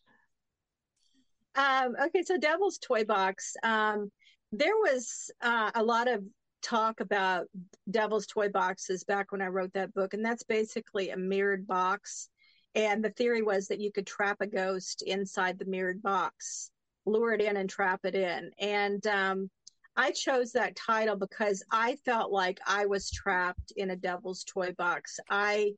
[1.56, 3.56] Um, okay, so Devil's Toy Box.
[3.64, 4.12] Um,
[4.52, 6.24] there was uh, a lot of
[6.62, 7.48] talk about
[7.90, 12.30] Devil's Toy Boxes back when I wrote that book, and that's basically a mirrored box
[12.76, 16.72] and the theory was that you could trap a ghost inside the mirrored box,
[17.06, 18.52] lure it in and trap it in.
[18.60, 19.50] And um,
[19.98, 24.72] I chose that title because I felt like I was trapped in a devil's toy
[24.78, 25.20] box.
[25.30, 25.74] I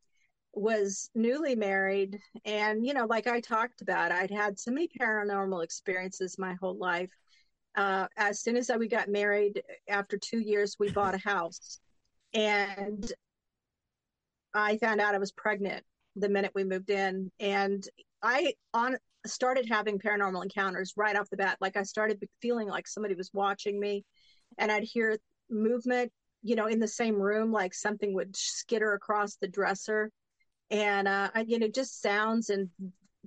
[0.55, 5.63] was newly married and you know like i talked about i'd had so many paranormal
[5.63, 7.09] experiences my whole life
[7.75, 11.79] uh, as soon as we got married after two years we bought a house.
[12.33, 13.11] And
[14.55, 15.83] i found out i was pregnant
[16.15, 17.31] the minute we moved in.
[17.39, 17.87] And
[18.21, 21.57] i on started having paranormal encounters right off the bat.
[21.61, 24.05] Like i started feeling like somebody was watching me.
[24.57, 25.17] And i'd hear
[25.49, 26.11] movement
[26.41, 30.11] you know in the same room like something would skitter across the dresser.
[30.69, 32.69] And uh I, you know just sounds and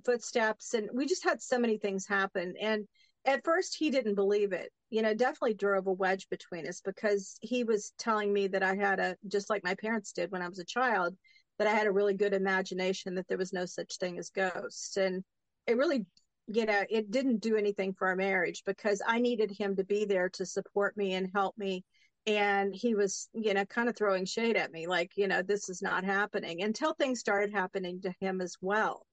[0.05, 0.73] footsteps.
[0.73, 2.53] And we just had so many things happen.
[2.59, 2.87] And
[3.27, 7.37] at first he didn't believe it you know definitely drove a wedge between us because
[7.41, 10.47] he was telling me that i had a just like my parents did when i
[10.49, 11.15] was a child
[11.57, 14.97] that I had a really good imagination that there was no such thing as ghosts.
[14.97, 15.23] And
[15.65, 16.05] it really,
[16.47, 20.05] you know, it didn't do anything for our marriage because I needed him to be
[20.05, 21.83] there to support me and help me.
[22.27, 25.69] And he was, you know, kind of throwing shade at me, like, you know, this
[25.69, 29.06] is not happening until things started happening to him as well.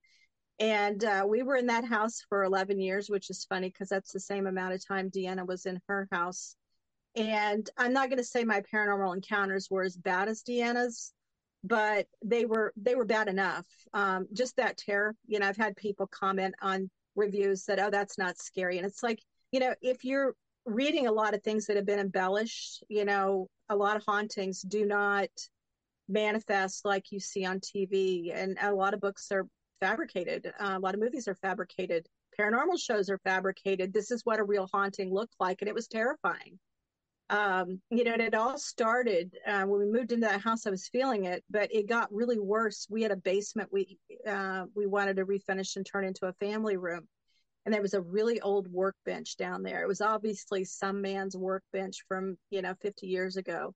[0.61, 4.13] And uh, we were in that house for 11 years, which is funny because that's
[4.13, 6.57] the same amount of time Deanna was in her house.
[7.17, 11.13] And I'm not going to say my paranormal encounters were as bad as Deanna's,
[11.63, 13.67] but they were they were bad enough.
[13.95, 15.15] Um, just that terror.
[15.27, 19.03] You know, I've had people comment on reviews that oh that's not scary, and it's
[19.03, 19.21] like
[19.53, 20.35] you know if you're
[20.67, 24.63] reading a lot of things that have been embellished, you know, a lot of hauntings
[24.63, 25.29] do not
[26.09, 29.47] manifest like you see on TV, and a lot of books are
[29.81, 30.53] fabricated.
[30.59, 32.07] Uh, a lot of movies are fabricated.
[32.39, 33.93] Paranormal shows are fabricated.
[33.93, 36.59] This is what a real haunting looked like, and it was terrifying
[37.31, 40.66] um, you know, and it all started uh, when we moved into that house.
[40.66, 42.87] I was feeling it, but it got really worse.
[42.91, 43.99] We had a basement we
[44.29, 47.09] uh, we wanted to refinish and turn into a family room,
[47.64, 49.83] and there was a really old workbench down there.
[49.83, 53.75] It was obviously some man's workbench from you know 50 years ago,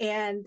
[0.00, 0.44] and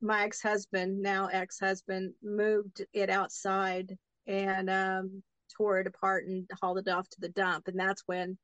[0.00, 3.96] my ex-husband, now ex-husband, moved it outside
[4.26, 5.22] and um,
[5.56, 8.38] tore it apart and hauled it off to the dump, and that's when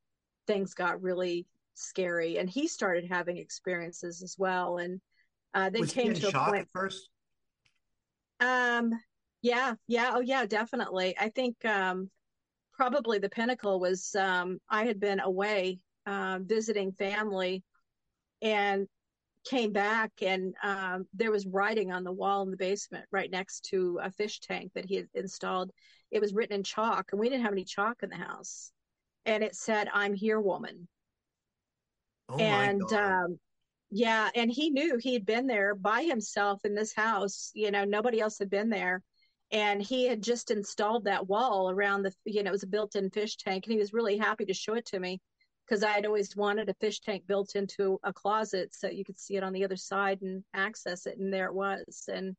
[0.47, 2.39] things got really scary.
[2.39, 4.78] And he started having experiences as well.
[4.78, 5.01] And
[5.55, 6.47] uh, they Was came to a point.
[6.47, 7.09] point first.
[8.41, 8.93] Um,
[9.43, 11.14] yeah, yeah, oh yeah, definitely.
[11.18, 12.11] I think um,
[12.72, 17.62] probably the pinnacle was um, I had been away uh, visiting family,
[18.43, 18.87] and
[19.51, 23.64] came back and um, there was writing on the wall in the basement right next
[23.64, 25.72] to a fish tank that he had installed.
[26.12, 28.70] It was written in chalk, and we didn't have any chalk in the house.
[29.26, 30.86] And it said, I'm here, woman.
[32.28, 33.40] Oh and um,
[33.90, 37.51] yeah, and he knew he had been there by himself in this house.
[37.53, 39.03] You know, nobody else had been there.
[39.53, 42.94] And he had just installed that wall around the, you know, it was a built
[42.94, 43.66] in fish tank.
[43.66, 45.20] And he was really happy to show it to me
[45.71, 49.21] because I had always wanted a fish tank built into a closet so you could
[49.21, 51.18] see it on the other side and access it.
[51.18, 52.09] And there it was.
[52.12, 52.35] And,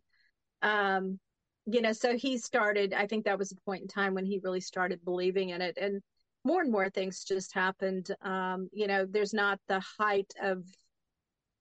[0.61, 1.17] um,
[1.65, 4.41] you know, so he started, I think that was a point in time when he
[4.43, 5.77] really started believing in it.
[5.79, 6.01] And
[6.43, 8.13] more and more things just happened.
[8.21, 10.65] Um, you know, there's not the height of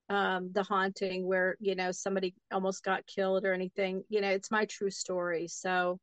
[0.08, 4.02] um, the haunting where you know somebody almost got killed or anything.
[4.08, 5.46] You know, it's my true story.
[5.46, 6.00] So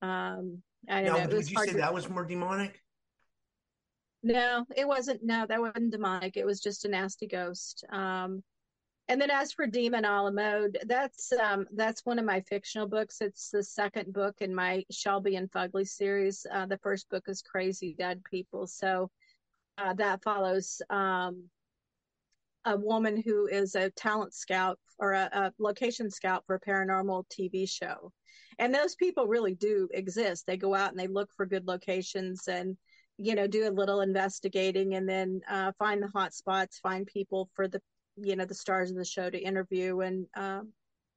[0.00, 1.36] um, I don't now, know.
[1.36, 1.76] Would you say to...
[1.78, 2.80] that was more demonic?
[4.22, 5.22] No, it wasn't.
[5.22, 6.36] No, that wasn't demonic.
[6.36, 7.84] It was just a nasty ghost.
[7.90, 8.42] Um,
[9.08, 12.86] and then as for Demon a la Mode, that's um, that's one of my fictional
[12.86, 13.20] books.
[13.20, 16.46] It's the second book in my Shelby and Fugly series.
[16.52, 19.10] Uh, the first book is Crazy Dead People, so
[19.78, 21.48] uh, that follows um,
[22.64, 27.24] a woman who is a talent scout or a, a, location scout for a paranormal
[27.26, 28.12] TV show.
[28.58, 30.46] And those people really do exist.
[30.46, 32.76] They go out and they look for good locations and
[33.18, 37.48] you know do a little investigating and then uh, find the hot spots, find people
[37.54, 37.80] for the
[38.16, 40.00] you know the stars of the show to interview.
[40.00, 40.72] And um,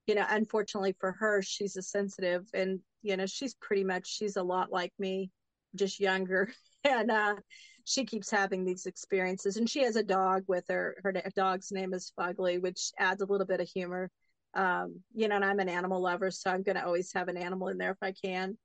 [0.07, 4.35] you know unfortunately for her she's a sensitive and you know she's pretty much she's
[4.35, 5.31] a lot like me
[5.75, 6.51] just younger.
[6.87, 7.37] And uh,
[7.85, 9.57] she keeps having these experiences.
[9.57, 13.25] And she has a dog with her her dog's name is fugly which adds a
[13.25, 14.11] little bit of humor.
[14.53, 17.35] Um, you know and i'm an animal lover so i'm going to always have an
[17.35, 18.55] animal in there if i can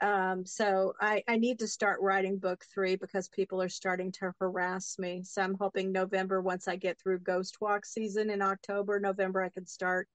[0.00, 4.32] Um, so I, I need to start writing book three because people are starting to
[4.40, 5.22] harass me.
[5.22, 9.48] So I'm hoping November, once I get through Ghost Walk season in October, November, I
[9.48, 10.08] can start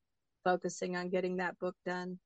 [0.44, 2.20] focusing on getting that book done.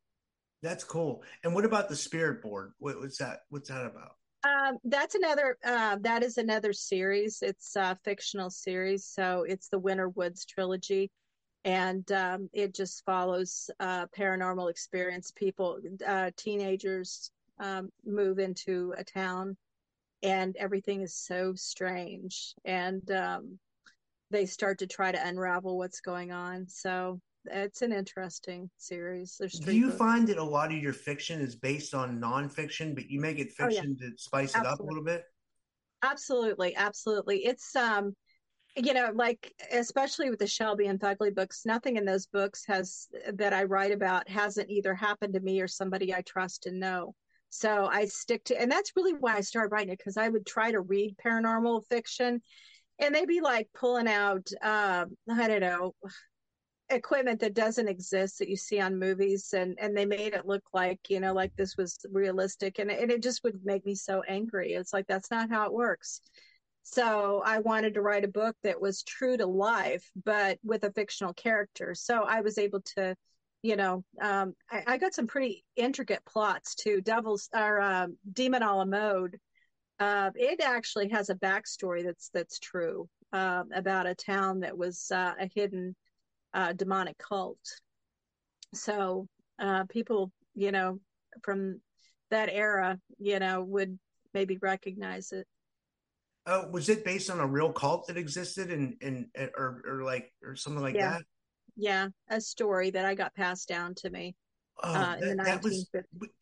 [0.61, 1.23] That's cool.
[1.43, 2.73] And what about the Spirit Board?
[2.79, 3.41] What, what's that?
[3.49, 4.15] What's that about?
[4.43, 5.57] Um, that's another.
[5.63, 7.41] Uh, that is another series.
[7.41, 11.11] It's a fictional series, so it's the Winter Woods trilogy,
[11.63, 17.31] and um, it just follows uh, paranormal experience people, uh, teenagers
[17.63, 19.57] um, move into a town,
[20.21, 23.57] and everything is so strange, and um,
[24.29, 26.67] they start to try to unravel what's going on.
[26.67, 29.37] So it's an interesting series.
[29.39, 29.97] There's Do you books.
[29.97, 33.51] find that a lot of your fiction is based on nonfiction, but you make it
[33.51, 34.09] fiction oh, yeah.
[34.09, 34.69] to spice absolutely.
[34.69, 35.23] it up a little bit?
[36.03, 37.45] Absolutely, absolutely.
[37.45, 38.13] It's um,
[38.75, 43.07] you know, like especially with the Shelby and Fugly books, nothing in those books has
[43.33, 47.13] that I write about hasn't either happened to me or somebody I trust and know.
[47.53, 50.43] So I stick to, and that's really why I started writing it because I would
[50.43, 52.41] try to read paranormal fiction,
[52.97, 55.93] and they'd be like pulling out, uh, I don't know,
[56.89, 60.63] equipment that doesn't exist that you see on movies and and they made it look
[60.73, 64.23] like you know like this was realistic and, and it just would make me so
[64.27, 64.73] angry.
[64.73, 66.21] It's like that's not how it works.
[66.81, 70.91] So i wanted to write a book that was true to life but with a
[70.91, 71.93] fictional character.
[71.93, 73.15] So i was able to
[73.63, 78.61] you know um, I, I, got some pretty intricate plots too devils or um, demon
[78.61, 79.39] a la mode
[79.99, 85.11] uh, it actually has a backstory that's that's true um, about a town that was
[85.11, 85.95] uh, a hidden
[86.53, 87.57] uh, demonic cult.
[88.73, 89.27] So
[89.59, 90.99] uh, people, you know,
[91.43, 91.81] from
[92.29, 93.97] that era, you know, would
[94.33, 95.47] maybe recognize it.
[96.45, 100.31] Oh, was it based on a real cult that existed and and or or like
[100.43, 101.11] or something like yeah.
[101.13, 101.21] that?
[101.75, 104.35] Yeah, a story that I got passed down to me.
[104.81, 105.87] Oh, uh, that, that was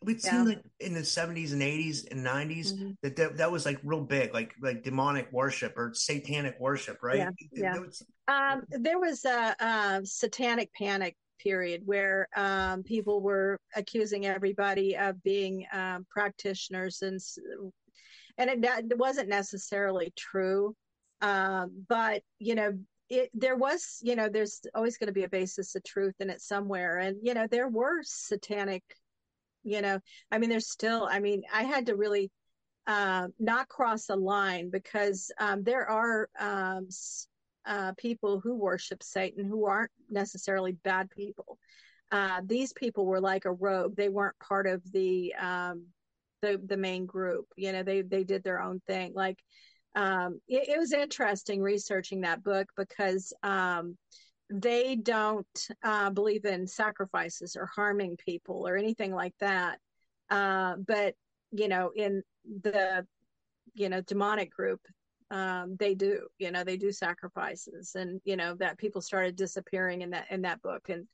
[0.04, 0.32] we'd yeah.
[0.32, 2.92] seen like in the seventies and eighties and 90s mm-hmm.
[3.04, 7.18] that, that that was like real big, like like demonic worship or satanic worship, right?
[7.18, 7.74] Yeah, yeah.
[7.74, 14.26] There was, um, there was a, a, satanic panic period where um, people were accusing
[14.26, 17.20] everybody of being um, practitioners, and
[18.38, 20.74] and it, it wasn't necessarily true,
[21.22, 22.72] um, but you know
[23.12, 26.30] it, there was, you know, there's always going to be a basis of truth in
[26.30, 26.98] it somewhere.
[26.98, 28.84] And, you know, there were satanic,
[29.64, 30.00] you know,
[30.32, 32.32] I mean, there's still, I mean, I had to really
[32.88, 36.88] uh, not cross a line because um, there are um,
[37.66, 41.60] uh, people who worship Satan who aren't necessarily bad people.
[42.14, 43.98] Uh, these people were like a rogue.
[43.98, 45.88] They weren't part of the um,
[46.42, 47.46] the the main group.
[47.58, 49.14] You know, they they did their own thing.
[49.14, 49.38] Like
[49.96, 53.98] um, it, it, was interesting researching that book because um,
[54.50, 59.80] they don't uh, believe in sacrifices or harming people or anything like that.
[60.30, 61.16] Uh, but
[61.52, 62.24] you know, in
[62.64, 63.06] the
[63.74, 64.80] you know demonic group,
[65.30, 66.28] um, they do.
[66.40, 70.42] You know, they do sacrifices, and you know that people started disappearing in that in
[70.44, 71.08] that book, and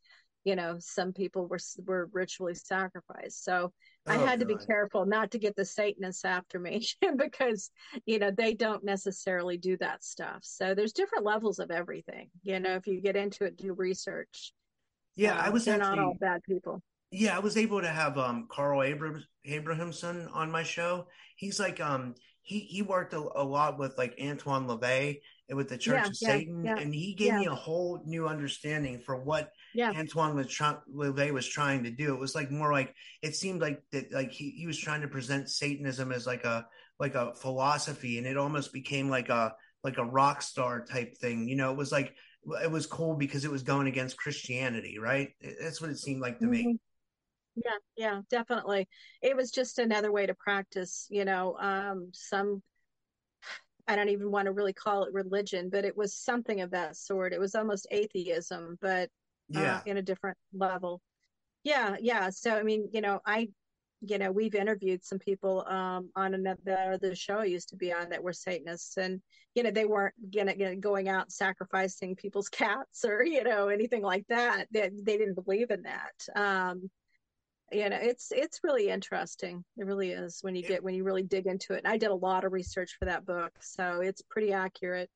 [0.48, 3.44] you know some people were were ritually sacrificed.
[3.44, 3.74] So
[4.08, 6.88] I oh, had to be careful not to get the Satanists after me
[7.18, 7.70] because,
[8.06, 10.40] you know, they don't necessarily do that stuff.
[10.44, 12.30] So there's different levels of everything.
[12.44, 14.54] You know, if you get into it, do research.
[15.18, 16.82] Yeah, um, I was they're actually, not all bad people.
[17.12, 21.08] Yeah, I was able to have um Carl Abraham, Abrahamsson on my show.
[21.36, 25.20] He's like um he he worked a, a lot with like Antoine LaVey
[25.50, 28.02] and with the Church yeah, of yeah, Satan, yeah, and he gave me a whole
[28.06, 32.14] new understanding for what Antoine was trying was trying to do.
[32.14, 35.08] It was like more like it seemed like that like he, he was trying to
[35.08, 36.66] present Satanism as like a
[37.00, 39.54] like a philosophy, and it almost became like a
[39.84, 41.48] like a rock star type thing.
[41.48, 42.16] You know, it was like
[42.64, 45.30] it was cool because it was going against Christianity, right?
[45.62, 46.52] That's what it seemed like to mm-hmm.
[46.52, 46.80] me.
[47.56, 48.88] Yeah, yeah, definitely.
[49.22, 52.62] It was just another way to practice, you know, um, some
[53.88, 56.98] I don't even want to really call it religion, but it was something of that
[56.98, 57.32] sort.
[57.32, 59.10] It was almost atheism, but
[59.50, 59.78] yeah.
[59.78, 61.02] Uh, in a different level.
[61.64, 62.30] Yeah, yeah.
[62.30, 63.50] So I mean, you know, I,
[64.02, 67.92] you know, we've interviewed some people um, on another the show I used to be
[67.92, 69.22] on that were Satanists, and
[69.56, 73.70] you know, they weren't gonna, you know, going out sacrificing people's cats or you know
[73.70, 74.68] anything like that.
[74.72, 76.40] They they didn't believe in that.
[76.40, 76.90] Um,
[77.72, 81.24] you know it's it's really interesting it really is when you get when you really
[81.24, 84.22] dig into it and i did a lot of research for that book so it's
[84.30, 85.10] pretty accurate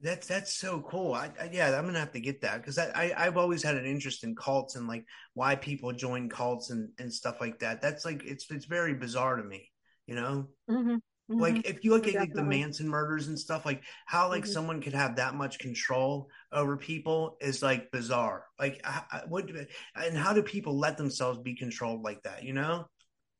[0.00, 2.90] that's that's so cool I, I yeah i'm gonna have to get that because I,
[2.94, 6.90] I i've always had an interest in cults and like why people join cults and
[6.98, 9.70] and stuff like that that's like it's it's very bizarre to me
[10.06, 10.96] you know mm-hmm.
[11.30, 11.40] Mm-hmm.
[11.40, 14.52] Like if you look at like, the Manson murders and stuff, like how like mm-hmm.
[14.52, 18.44] someone could have that much control over people is like bizarre.
[18.58, 19.50] Like I, what
[19.94, 22.44] and how do people let themselves be controlled like that?
[22.44, 22.86] You know,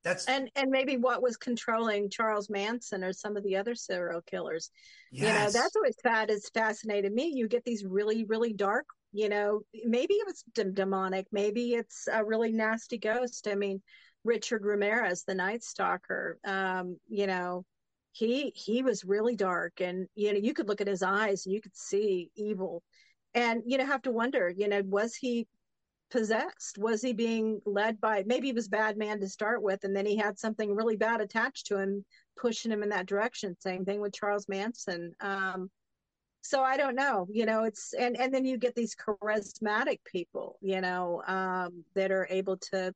[0.08, 4.22] That's and and maybe what was controlling Charles Manson or some of the other serial
[4.22, 4.70] killers.
[5.10, 5.26] yes.
[5.26, 7.32] You know, that's always fat is fascinated me.
[7.34, 12.08] You get these really, really dark, you know, maybe it was d- demonic, maybe it's
[12.12, 13.48] a really nasty ghost.
[13.48, 13.82] I mean,
[14.24, 17.64] Richard Ramirez, the Night Stalker, um, you know,
[18.12, 21.54] he he was really dark and you know, you could look at his eyes and
[21.54, 22.82] you could see evil.
[23.34, 25.46] And you know, have to wonder, you know, was he
[26.10, 26.78] possessed?
[26.78, 30.06] Was he being led by maybe he was bad man to start with, and then
[30.06, 32.04] he had something really bad attached to him,
[32.36, 33.56] pushing him in that direction.
[33.60, 35.14] Same thing with Charles Manson.
[35.20, 35.70] Um,
[36.40, 40.58] so I don't know, you know, it's and and then you get these charismatic people,
[40.62, 42.94] you know, um, that are able to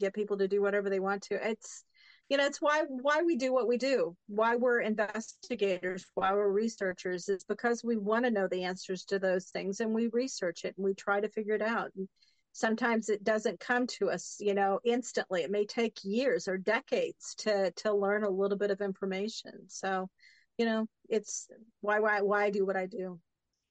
[0.00, 1.48] get people to do whatever they want to.
[1.48, 1.84] It's
[2.30, 6.50] you know, it's why why we do what we do, why we're investigators, why we're
[6.50, 7.28] researchers.
[7.28, 10.74] It's because we want to know the answers to those things, and we research it
[10.76, 11.90] and we try to figure it out.
[11.96, 12.08] And
[12.54, 15.42] sometimes it doesn't come to us, you know, instantly.
[15.42, 19.68] It may take years or decades to to learn a little bit of information.
[19.68, 20.08] So,
[20.56, 21.48] you know, it's
[21.82, 23.20] why why why I do what I do.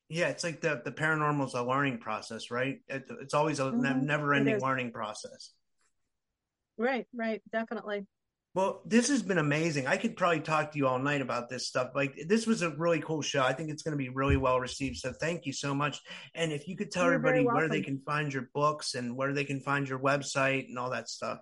[0.09, 2.81] Yeah, it's like the the paranormal is a learning process, right?
[2.87, 4.05] It, it's always a Mhm.
[4.05, 5.51] never ending learning process.
[6.77, 8.05] Right, right, definitely.
[8.55, 9.87] Well, this has been amazing.
[9.87, 11.89] I could probably talk to you all night about this stuff.
[11.95, 13.41] Like this was a really cool show.
[13.41, 14.97] I think it's going to be really well received.
[14.97, 16.01] So thank you so much.
[16.35, 19.33] And if you could tell You're everybody where they can find your books and where
[19.33, 21.39] they can find your website and all that stuff.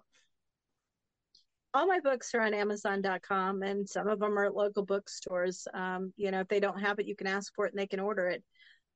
[1.74, 6.14] all my books are on amazon.com and some of them are at local bookstores um,
[6.18, 8.00] you know if they don't have it you can ask for it and they can
[8.00, 8.44] order it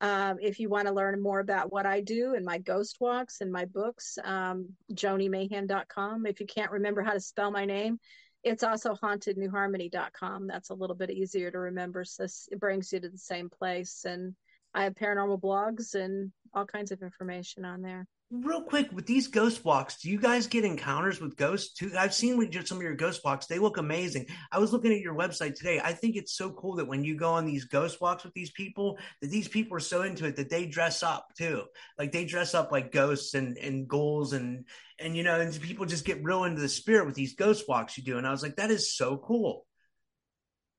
[0.01, 3.41] um, if you want to learn more about what i do and my ghost walks
[3.41, 7.99] and my books um, if you can't remember how to spell my name
[8.43, 13.09] it's also hauntednewharmony.com that's a little bit easier to remember so it brings you to
[13.09, 14.05] the same place.
[14.05, 14.35] And
[14.73, 19.27] i have paranormal blogs and all kinds of information on there Real quick, with these
[19.27, 21.91] ghost walks, do you guys get encounters with ghosts too?
[21.95, 24.25] I've seen your, some of your ghost walks; they look amazing.
[24.51, 25.79] I was looking at your website today.
[25.81, 28.49] I think it's so cool that when you go on these ghost walks with these
[28.49, 31.65] people, that these people are so into it that they dress up too.
[31.99, 34.65] Like they dress up like ghosts and and ghouls and
[34.99, 37.95] and you know, and people just get real into the spirit with these ghost walks
[37.95, 38.17] you do.
[38.17, 39.67] And I was like, that is so cool.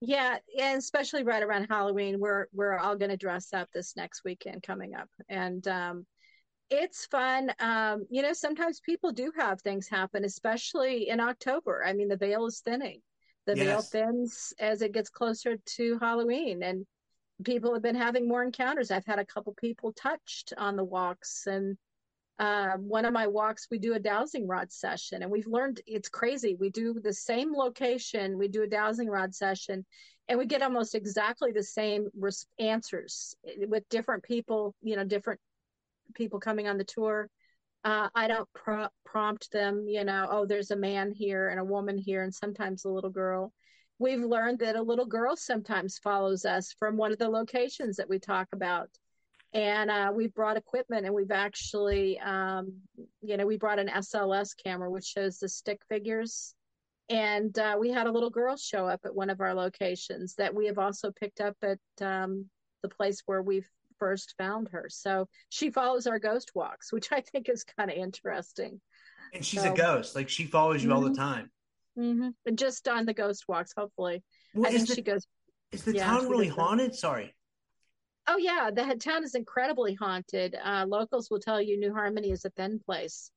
[0.01, 4.25] Yeah, and especially right around Halloween, we're we're all going to dress up this next
[4.25, 6.07] weekend coming up, and um,
[6.71, 7.53] it's fun.
[7.61, 11.85] Um, you know, sometimes people do have things happen, especially in October.
[11.85, 13.01] I mean, the veil is thinning.
[13.47, 16.85] The veil thins as it gets closer to Halloween, and
[17.45, 18.91] people have been having more encounters.
[18.91, 21.77] I've had a couple people touched on the walks, and
[22.41, 26.09] uh, one of my walks, we do a dowsing rod session, and we've learned it's
[26.09, 26.57] crazy.
[26.59, 29.87] We do the same location, we do a dowsing rod session,
[30.29, 33.37] and we get almost exactly the same res- answers
[33.69, 35.41] with different people, you know, different
[36.15, 37.29] people coming on the tour.
[37.85, 41.65] Uh, I don't pro- prompt them, you know, oh, there's a man here and a
[41.65, 43.53] woman here, and sometimes a little girl.
[43.99, 48.09] We've learned that a little girl sometimes follows us from one of the locations that
[48.09, 48.91] we talk about.
[49.53, 52.75] And uh, we've brought equipment and we've actually, um,
[53.23, 56.55] you know, we brought an SLS camera, which shows the stick figures.
[57.09, 60.55] And uh, we had a little girl show up at one of our locations that
[60.55, 62.47] we have also picked up at um,
[62.83, 64.87] the place where we've first found her.
[64.89, 68.81] So she follows our ghost walks, which I think is kind of interesting.
[69.33, 71.17] And she's So- a ghost; like she follows you all the Mhm.
[71.17, 71.51] time.
[71.97, 74.23] hmm And just on the ghost walks, hopefully.
[74.55, 75.27] Well, I think the, she goes,
[75.73, 76.95] is the yeah, town really haunted?
[76.95, 77.35] Sorry.
[78.29, 80.55] Oh yeah, the town is incredibly haunted.
[80.63, 83.31] Uh, locals will tell you New Harmony is a thin place,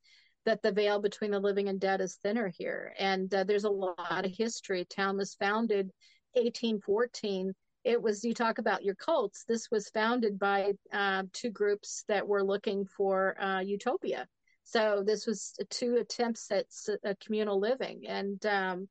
[0.45, 3.69] that the veil between the living and dead is thinner here, and uh, there's a
[3.69, 4.85] lot of history.
[4.85, 5.91] Town was founded
[6.33, 7.53] 1814.
[7.83, 9.45] It was you talk about your cults.
[9.47, 14.27] This was founded by uh, two groups that were looking for uh, utopia.
[14.63, 16.65] So this was two attempts at
[17.03, 18.87] uh, communal living, and um,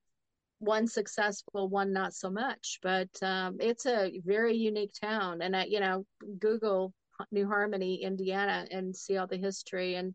[0.58, 2.80] one successful, one not so much.
[2.82, 6.04] But um, it's a very unique town, and I, you know,
[6.38, 6.92] Google
[7.30, 9.94] New Harmony, Indiana, and see all the history.
[9.94, 10.14] And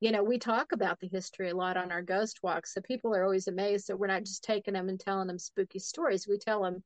[0.00, 3.14] you know, we talk about the history a lot on our ghost walks, so people
[3.14, 6.26] are always amazed that we're not just taking them and telling them spooky stories.
[6.26, 6.82] We tell them.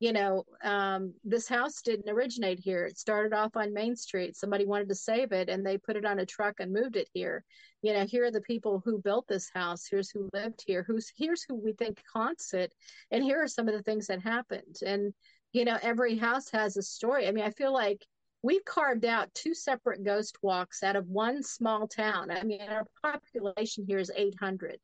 [0.00, 2.84] You know, um, this house didn't originate here.
[2.84, 4.36] It started off on Main Street.
[4.36, 7.08] Somebody wanted to save it, and they put it on a truck and moved it
[7.12, 7.44] here.
[7.82, 9.86] You know here are the people who built this house.
[9.88, 10.84] Here's who lived here.
[10.86, 12.72] Who's here's who we think haunts it.
[13.10, 14.76] And here are some of the things that happened.
[14.84, 15.14] And
[15.52, 17.28] you know every house has a story.
[17.28, 18.04] I mean i feel like
[18.42, 22.30] we've carved out two separate ghost walks out of one small town.
[22.30, 24.78] I mean our population here is 800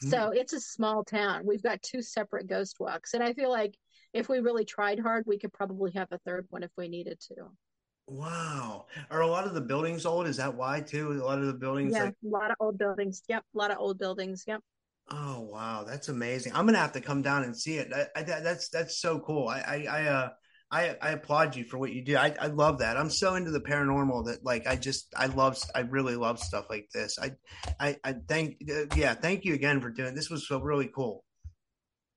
[0.00, 1.46] so it's a small town.
[1.46, 3.14] We've got two separate ghost walks.
[3.14, 3.74] And i feel like
[4.16, 7.20] if we really tried hard we could probably have a third one if we needed
[7.20, 7.34] to
[8.08, 8.86] Wow.
[9.10, 10.28] Are a lot of the buildings old?
[10.28, 11.12] Is that why too?
[11.12, 13.72] A lot of the buildings yeah like a lot of old buildings yep a lot
[13.72, 14.60] of old buildings yep
[15.08, 16.52] Oh wow, that's amazing!
[16.52, 17.92] I'm gonna have to come down and see it.
[17.94, 19.46] I, I, that's that's so cool.
[19.46, 20.28] I I I, uh,
[20.72, 22.16] I, I applaud you for what you do.
[22.16, 22.96] I, I love that.
[22.96, 26.66] I'm so into the paranormal that like I just I love I really love stuff
[26.68, 27.18] like this.
[27.20, 27.32] I
[27.78, 30.28] I, I thank uh, yeah thank you again for doing this.
[30.28, 31.22] Was so really cool.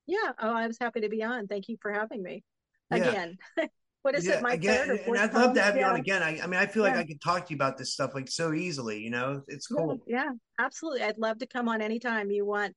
[0.10, 0.32] Yeah.
[0.40, 1.46] Oh, I was happy to be on.
[1.46, 2.44] Thank you for having me
[2.90, 3.38] again.
[3.56, 3.66] Yeah.
[4.02, 4.42] what is yeah, it?
[4.42, 5.82] My again, third and I'd love to have yeah.
[5.82, 6.24] you on again.
[6.24, 8.28] I, I mean, I feel like I could talk to you about this stuff like
[8.28, 9.00] so easily.
[9.00, 10.00] You know, it's cool.
[10.08, 11.04] Yeah, absolutely.
[11.04, 12.76] I'd love to come on anytime you want.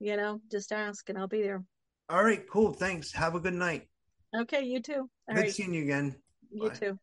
[0.00, 1.62] You know, just ask and I'll be there.
[2.08, 2.72] All right, cool.
[2.72, 3.12] Thanks.
[3.12, 3.86] Have a good night.
[4.34, 5.10] Okay, you too.
[5.28, 5.52] All good right.
[5.52, 6.16] seeing you again.
[6.50, 6.74] You Bye.
[6.74, 6.98] too.